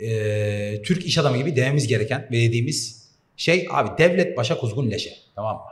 [0.00, 5.10] e, Türk iş adamı gibi dememiz gereken ve dediğimiz şey abi devlet başa kuzgun leşe.
[5.34, 5.62] Tamam mı?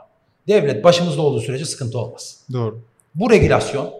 [0.47, 2.39] Devlet başımızda olduğu sürece sıkıntı olmaz.
[2.53, 2.81] Doğru.
[3.15, 3.93] Bu regülasyon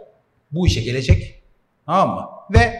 [0.51, 1.41] bu işe gelecek.
[1.85, 2.29] Tamam mı?
[2.59, 2.79] Ve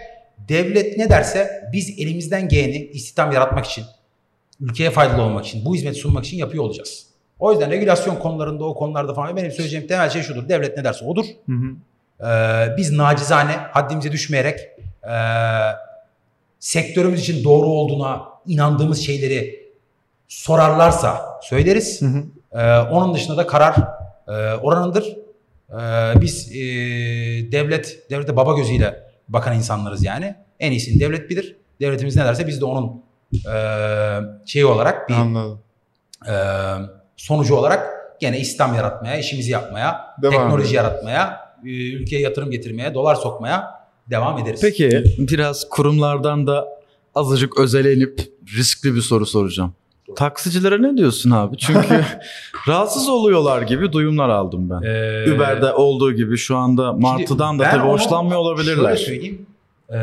[0.49, 3.86] devlet ne derse biz elimizden geleni istihdam yaratmak için,
[4.60, 7.07] ülkeye faydalı olmak için, bu hizmeti sunmak için yapıyor olacağız.
[7.39, 10.49] O yüzden regülasyon konularında o konularda falan benim söyleyeceğim temel şey şudur.
[10.49, 11.25] Devlet ne derse odur.
[11.45, 11.75] Hı hı.
[12.27, 15.11] Ee, biz nacizane haddimize düşmeyerek ee,
[16.59, 19.67] sektörümüz için doğru olduğuna inandığımız şeyleri
[20.27, 22.01] sorarlarsa söyleriz.
[22.01, 22.23] Hı hı.
[22.51, 23.75] Ee, onun dışında da karar
[24.27, 25.17] e, oranındır.
[25.69, 26.57] Ee, biz e,
[27.51, 30.35] devlet, devlete baba gözüyle bakan insanlarız yani.
[30.59, 31.55] En iyisini devlet bilir.
[31.81, 33.55] Devletimiz ne derse biz de onun e,
[34.45, 35.59] şeyi olarak bir Anladım.
[36.27, 36.33] e,
[37.18, 37.88] sonucu olarak
[38.20, 40.76] gene İslam yaratmaya, işimizi yapmaya, Devam teknoloji edelim.
[40.76, 43.68] yaratmaya, e, ülkeye yatırım getirmeye, dolar sokmaya
[44.09, 44.59] devam ederiz.
[44.61, 46.68] Peki biraz kurumlardan da
[47.15, 48.22] azıcık özelenip
[48.57, 49.74] riskli bir soru soracağım.
[50.15, 51.57] Taksicilere ne diyorsun abi?
[51.57, 52.01] Çünkü
[52.68, 54.82] rahatsız oluyorlar gibi duyumlar aldım ben.
[54.88, 58.95] Ee, Uber'de olduğu gibi şu anda Martı'dan da tabii hoşlanmıyor olabilirler.
[58.95, 59.45] Şöyle söyleyeyim.
[59.93, 59.97] e,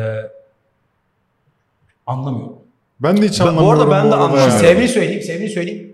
[2.06, 2.56] anlamıyorum.
[3.00, 3.80] Ben de hiç Ben- bu anlamıyorum.
[3.80, 4.52] arada ben de anlamıyorum.
[4.52, 5.93] Sevgili söyleyeyim, sevgili söyleyeyim.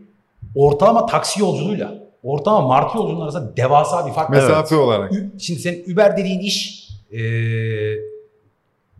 [0.55, 4.35] Ortalama taksi yolculuğuyla ortalama martı yolculuğunun arasında devasa bir fark var.
[4.37, 5.13] Mesafe olarak.
[5.13, 7.19] Ü- Şimdi senin Uber dediğin iş e,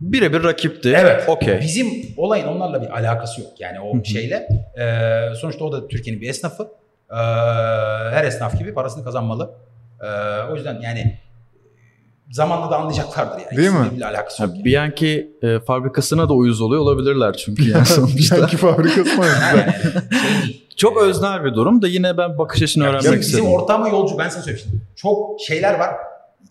[0.01, 0.89] Birebir rakipti.
[0.99, 1.59] evet Okey.
[1.61, 1.87] bizim
[2.17, 3.49] olayın onlarla bir alakası yok.
[3.59, 4.47] Yani o şeyle
[4.79, 6.63] e, sonuçta o da Türkiye'nin bir esnafı.
[7.11, 7.15] E,
[8.11, 9.51] her esnaf gibi parasını kazanmalı.
[10.01, 10.07] E,
[10.51, 11.17] o yüzden yani
[12.31, 13.57] zamanla da anlayacaklardır yani.
[13.57, 13.89] Değil mi?
[13.97, 14.51] Bir alakası yok.
[14.55, 14.65] Yani.
[14.65, 18.35] Bianchi e, fabrikasına da uyuz oluyor olabilirler çünkü yani sonuçta.
[18.37, 19.25] Sanki fabrikası mı?
[19.41, 20.67] Yani, yani şey değil.
[20.77, 23.43] Çok öznel bir durum da yine ben bakış açını öğrenmek Bizim, istedim.
[23.45, 24.67] bizim ortama yolcu ben sana söyleyeyim.
[24.69, 24.83] şimdi.
[24.95, 25.89] Çok şeyler var.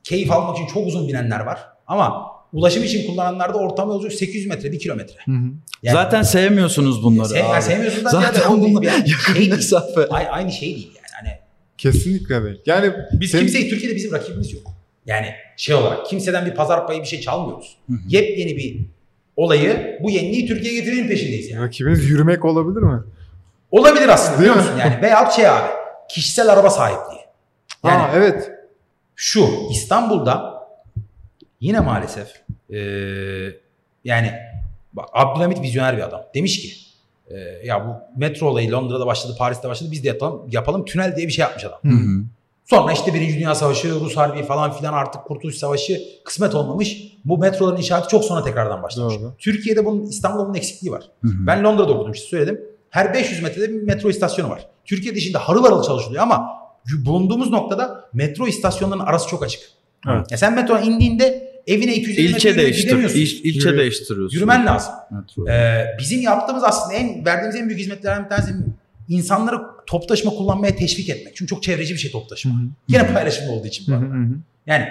[0.05, 1.59] Keyif almak için çok uzun binenler var.
[1.87, 5.15] Ama ulaşım için kullananlarda ortama yolcu 800 metre, 1 kilometre.
[5.25, 5.45] Hı hı.
[5.83, 7.29] Yani, Zaten sevmiyorsunuz bunları.
[7.29, 7.63] sev, yani abi.
[7.63, 8.75] sevmiyorsun da Zaten değil.
[8.75, 9.51] bunlar Yani yakın şey değil.
[9.55, 10.09] mesafe.
[10.09, 11.07] Ay- aynı şey değil yani.
[11.13, 11.39] Hani
[11.79, 12.59] Kesinlikle değil.
[12.67, 14.63] Yani biz senin- kimseyi Türkiye'de bizim rakibimiz yok.
[15.07, 15.27] Yani
[15.61, 17.77] şey olarak kimseden bir pazar payı bir şey çalmıyoruz.
[18.09, 18.81] Yepyeni bir
[19.37, 21.63] olayı bu yeniliği Türkiye'ye getirmenin peşindeyiz yani.
[21.65, 23.01] rakibiniz yürümek olabilir mi?
[23.71, 24.63] Olabilir aslında Değil biliyor mi?
[24.63, 25.03] musun yani?
[25.03, 25.69] Veyahut şey abi
[26.09, 27.21] kişisel araba sahipliği.
[27.85, 28.51] Yani Aa evet.
[29.17, 30.55] şu İstanbul'da
[31.61, 32.29] yine maalesef
[32.71, 33.57] eee,
[34.05, 34.33] yani
[34.93, 36.23] bak Abdülhamit vizyoner bir adam.
[36.35, 36.69] Demiş ki
[37.31, 40.85] eee, ya bu metro olayı Londra'da başladı, Paris'te başladı biz de yapalım, yapalım.
[40.85, 41.79] Tünel diye bir şey yapmış adam.
[41.83, 42.25] Hı hı.
[42.71, 47.03] Sonra işte Birinci Dünya Savaşı, Rus Harbi falan filan artık Kurtuluş Savaşı kısmet olmamış.
[47.25, 49.15] Bu metroların inşaatı çok sonra tekrardan başlamış.
[49.15, 49.35] Doğru.
[49.39, 51.03] Türkiye'de bunun İstanbul'da bunun eksikliği var.
[51.25, 51.47] Hı hı.
[51.47, 52.61] Ben Londra'da okudum işte söyledim.
[52.91, 54.67] Her 500 metrede bir metro istasyonu var.
[54.85, 56.47] Türkiye dışında harıl harıl çalışılıyor ama
[57.05, 59.63] bulunduğumuz noktada metro istasyonlarının arası çok açık.
[60.09, 60.27] Evet.
[60.31, 62.83] Ya sen metroya indiğinde evine 250 metre İlçe yürümek değiştir.
[62.85, 63.19] gidemiyorsun.
[63.19, 64.37] İl, ilçe Yürü- değiştiriyorsun.
[64.37, 64.93] Yürümen lazım.
[65.11, 65.49] Metro.
[65.49, 68.55] Ee, bizim yaptığımız aslında en verdiğimiz en büyük hizmetlerden bir tanesi
[69.11, 71.37] insanları top taşıma kullanmaya teşvik etmek.
[71.37, 72.55] Çünkü çok çevreci bir şey top taşıma.
[72.89, 74.15] Yine paylaşımlı olduğu için bu arada.
[74.67, 74.89] Yani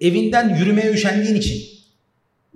[0.00, 1.62] evinden yürümeye üşendiğin için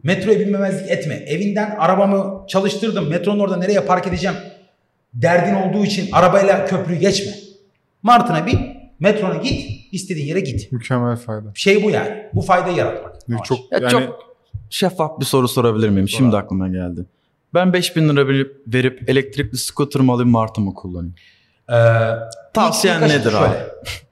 [0.03, 1.15] metroya binmemezlik etme.
[1.15, 3.09] Evinden arabamı çalıştırdım.
[3.09, 4.37] Metronun orada nereye park edeceğim
[5.15, 7.33] derdin olduğu için arabayla köprüyü geçme.
[8.03, 8.61] Martına bin,
[9.01, 10.73] metrona git, istediğin yere git.
[10.73, 11.53] Mükemmel fayda.
[11.55, 12.27] Şey bu yani.
[12.35, 13.45] Bu faydayı yaratmak.
[13.45, 14.35] Çok Ya yani çok
[14.71, 16.09] şeffaf bir soru sorabilir miyim?
[16.09, 17.05] Şimdi aklıma geldi.
[17.55, 18.29] Ben 5000 lira
[18.67, 21.15] verip, elektrikli scooter mı alayım Martı mı kullanayım?
[21.69, 21.75] Ee,
[22.55, 23.57] Tavsiyen nedir şöyle, abi?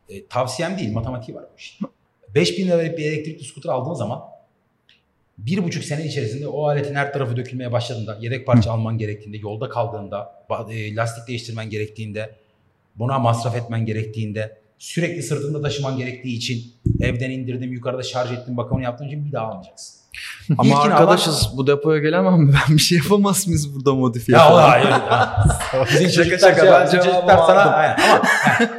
[0.09, 1.89] E, tavsiyem değil, matematiği var bu işin.
[2.35, 4.23] 5000 lira verip bir elektrikli skuter aldığın zaman
[5.39, 9.69] bir buçuk sene içerisinde o aletin her tarafı dökülmeye başladığında, yedek parça alman gerektiğinde, yolda
[9.69, 12.35] kaldığında, e, lastik değiştirmen gerektiğinde,
[12.97, 18.85] buna masraf etmen gerektiğinde sürekli sırtında taşıman gerektiği için evden indirdim, yukarıda şarj ettim, bakımını
[18.85, 19.98] yaptığın için bir daha almayacaksın.
[20.59, 22.53] Ama İlkini arkadaşız bu depoya gelemem mi?
[22.69, 24.89] Ben bir şey yapamaz mıyız burada modifiye Ya o hayır.
[25.91, 27.97] Bizim Şaka şaka, şey- ben çocuklar sana aynen.
[28.11, 28.21] ama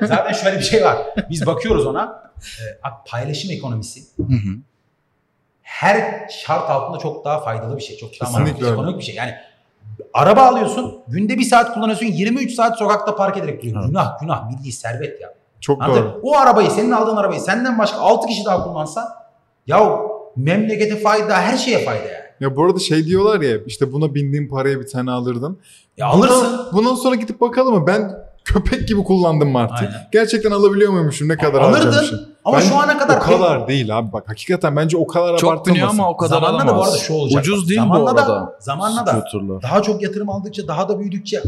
[0.08, 0.98] zaten şöyle bir şey var.
[1.30, 2.24] Biz bakıyoruz ona.
[2.60, 2.64] E,
[3.08, 4.56] paylaşım ekonomisi Hı hı.
[5.62, 7.98] her şart altında çok daha faydalı bir şey.
[7.98, 9.16] Çok daha mantıklı, ekonomik bir şey.
[9.16, 9.34] Yani
[10.14, 13.82] araba alıyorsun, günde bir saat kullanıyorsun, 23 saat sokakta park ederek duruyorsun.
[13.82, 13.90] Evet.
[13.90, 15.34] Günah, günah, milli servet ya.
[15.62, 16.02] Çok Anladın?
[16.04, 16.20] doğru.
[16.24, 19.30] O arabayı, senin aldığın arabayı senden başka 6 kişi daha kullansa
[19.68, 19.80] ya
[20.44, 22.30] memlekete fayda, her şeye fayda yani.
[22.40, 25.60] Ya bu arada şey diyorlar ya işte buna bindiğim paraya bir tane alırdım.
[25.98, 26.48] Ya alırsın.
[26.52, 27.88] Bundan, bundan sonra gidip bakalım mı?
[27.88, 28.12] Ben
[28.46, 29.74] köpek gibi kullandım Mart'ı.
[29.76, 30.08] Aynen.
[30.12, 31.28] Gerçekten alabiliyor muymuşum?
[31.30, 32.36] Ne kadar Alırdın.
[32.46, 35.50] Ama Bence şu ana kadar o kadar değil abi bak hakikaten bence o kadar Çok
[35.50, 35.74] abartılmasın.
[35.74, 36.88] biniyor ama o kadar Zamanla da bu alamaz.
[36.90, 37.42] arada şu olacak.
[37.42, 38.28] Ucuz değil bu zamanla arada.
[38.28, 39.24] Da, zamanla da
[39.64, 41.42] daha çok yatırım aldıkça, daha da büyüdükçe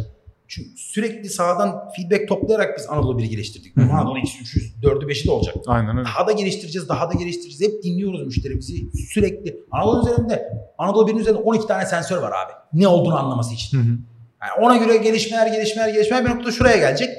[0.52, 3.78] çünkü sürekli sahadan feedback toplayarak biz Anadolu 1'i geliştirdik.
[3.78, 3.91] Hı hı.
[3.91, 5.56] Anadolu 2'si, 3'ü, 4'ü, 5'i de olacak.
[5.68, 6.06] Aynen öyle.
[6.06, 7.74] Daha da geliştireceğiz, daha da geliştireceğiz.
[7.74, 8.91] Hep dinliyoruz müşterimizi.
[9.14, 9.64] Sürekli.
[9.72, 12.52] Anadolu üzerinde, Anadolu 1'in üzerinde 12 tane sensör var abi.
[12.74, 13.78] Ne olduğunu anlaması için.
[13.78, 13.97] Hı hı.
[14.41, 17.10] Yani ona göre gelişmeler, gelişmeler, gelişmeler bir noktada şuraya gelecek.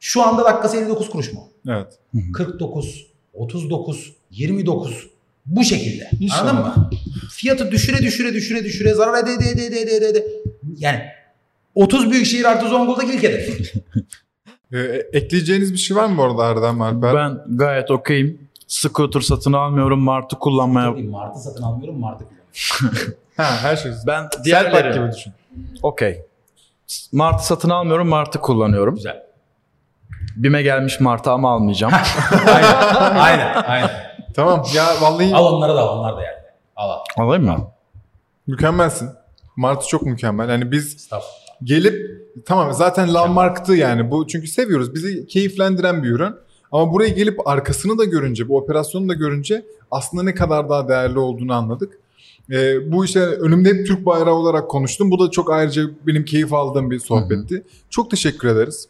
[0.00, 1.48] Şu anda dakikası 59 kuruş mu?
[1.68, 1.98] Evet.
[2.32, 5.06] 49, 39, 29
[5.46, 6.10] bu şekilde.
[6.20, 6.48] İnşallah.
[6.48, 6.90] Anladın mı?
[7.30, 10.26] Fiyatı düşüre düşüre düşüre düşüre zarar ede ede ede ede, ede.
[10.78, 11.02] Yani
[11.76, 13.72] 30 büyük şehir artı Zonguldak ilk hedef.
[14.72, 14.78] Ee,
[15.12, 17.14] ekleyeceğiniz bir şey var mı bu arada Erdem Alper?
[17.14, 18.48] Ben gayet okeyim.
[18.66, 20.00] Scooter satın almıyorum.
[20.00, 20.90] Martı kullanmaya...
[20.90, 23.14] Martı satın almıyorum, Martı kullanıyorum.
[23.36, 23.92] Ha, her şey.
[24.06, 24.94] Ben Selpak diğerleri...
[24.94, 25.32] gibi düşün.
[25.82, 26.22] Okey.
[27.12, 28.08] Martı satın almıyorum.
[28.08, 28.94] Martı kullanıyorum.
[28.94, 29.22] Güzel.
[30.36, 31.92] Bime gelmiş Martı ama almayacağım.
[32.46, 33.90] aynen, aynen, aynen.
[34.34, 36.36] Tamam ya vallahi Al onları da al, onlar da yani.
[36.76, 36.98] Al al.
[37.16, 37.70] Alayım mı?
[38.46, 39.10] mükemmelsin.
[39.56, 40.48] Martı çok mükemmel.
[40.48, 41.45] Yani biz Estağfurullah.
[41.64, 44.94] Gelip tamam zaten landmarktı yani bu çünkü seviyoruz.
[44.94, 46.34] Bizi keyiflendiren bir ürün.
[46.72, 51.18] Ama buraya gelip arkasını da görünce, bu operasyonu da görünce aslında ne kadar daha değerli
[51.18, 51.98] olduğunu anladık.
[52.50, 55.10] Ee, bu işte önümde hep Türk bayrağı olarak konuştum.
[55.10, 57.62] Bu da çok ayrıca benim keyif aldığım bir sohbetti.
[57.90, 58.88] Çok teşekkür ederiz.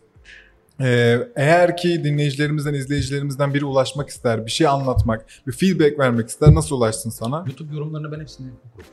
[0.81, 6.55] Ee, eğer ki dinleyicilerimizden, izleyicilerimizden biri ulaşmak ister, bir şey anlatmak, bir feedback vermek ister
[6.55, 7.37] nasıl ulaşsın sana?
[7.47, 8.87] YouTube yorumlarını ben hepsini okurum.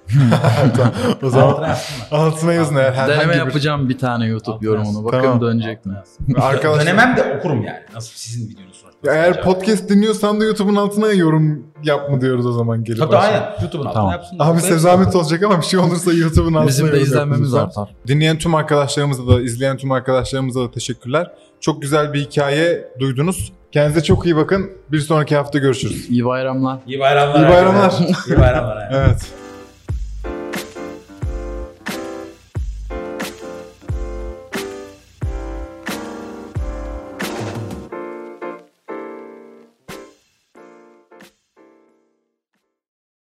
[1.24, 1.76] o zaman
[2.12, 3.38] Altına yazın eğer herhangi Deneme bir...
[3.38, 4.88] yapacağım bir tane YouTube Altına yorumunu.
[4.88, 5.06] yazsın.
[5.06, 5.42] Bakalım Tamam.
[5.42, 5.94] dönecek mi?
[6.42, 7.80] Arkadaşlar, Denemem de okurum yani.
[7.94, 8.84] Nasıl sizin videonuz.
[9.04, 13.00] Ya eğer podcast dinliyorsan da YouTube'un altına yorum yap mı diyoruz o zaman gelip.
[13.00, 13.32] Tabii aşağı.
[13.34, 13.62] aynen.
[13.62, 14.12] YouTube'un altına Tamam.
[14.12, 14.48] yapsınlar.
[14.48, 17.66] Abi size zahmet olacak ama bir şey olursa YouTube'un altına Bizim de izlenmemiz lütfen.
[17.66, 17.96] artar.
[18.08, 21.32] Dinleyen tüm arkadaşlarımıza da, izleyen tüm arkadaşlarımıza da teşekkürler.
[21.64, 23.54] Çok güzel bir hikaye duydunuz.
[23.72, 24.72] Kendinize çok iyi bakın.
[24.92, 26.10] Bir sonraki hafta görüşürüz.
[26.10, 26.80] İyi bayramlar.
[26.88, 27.40] İyi bayramlar.
[27.40, 27.94] İyi bayramlar.
[28.28, 28.90] İyi bayramlar.
[28.94, 29.28] Evet.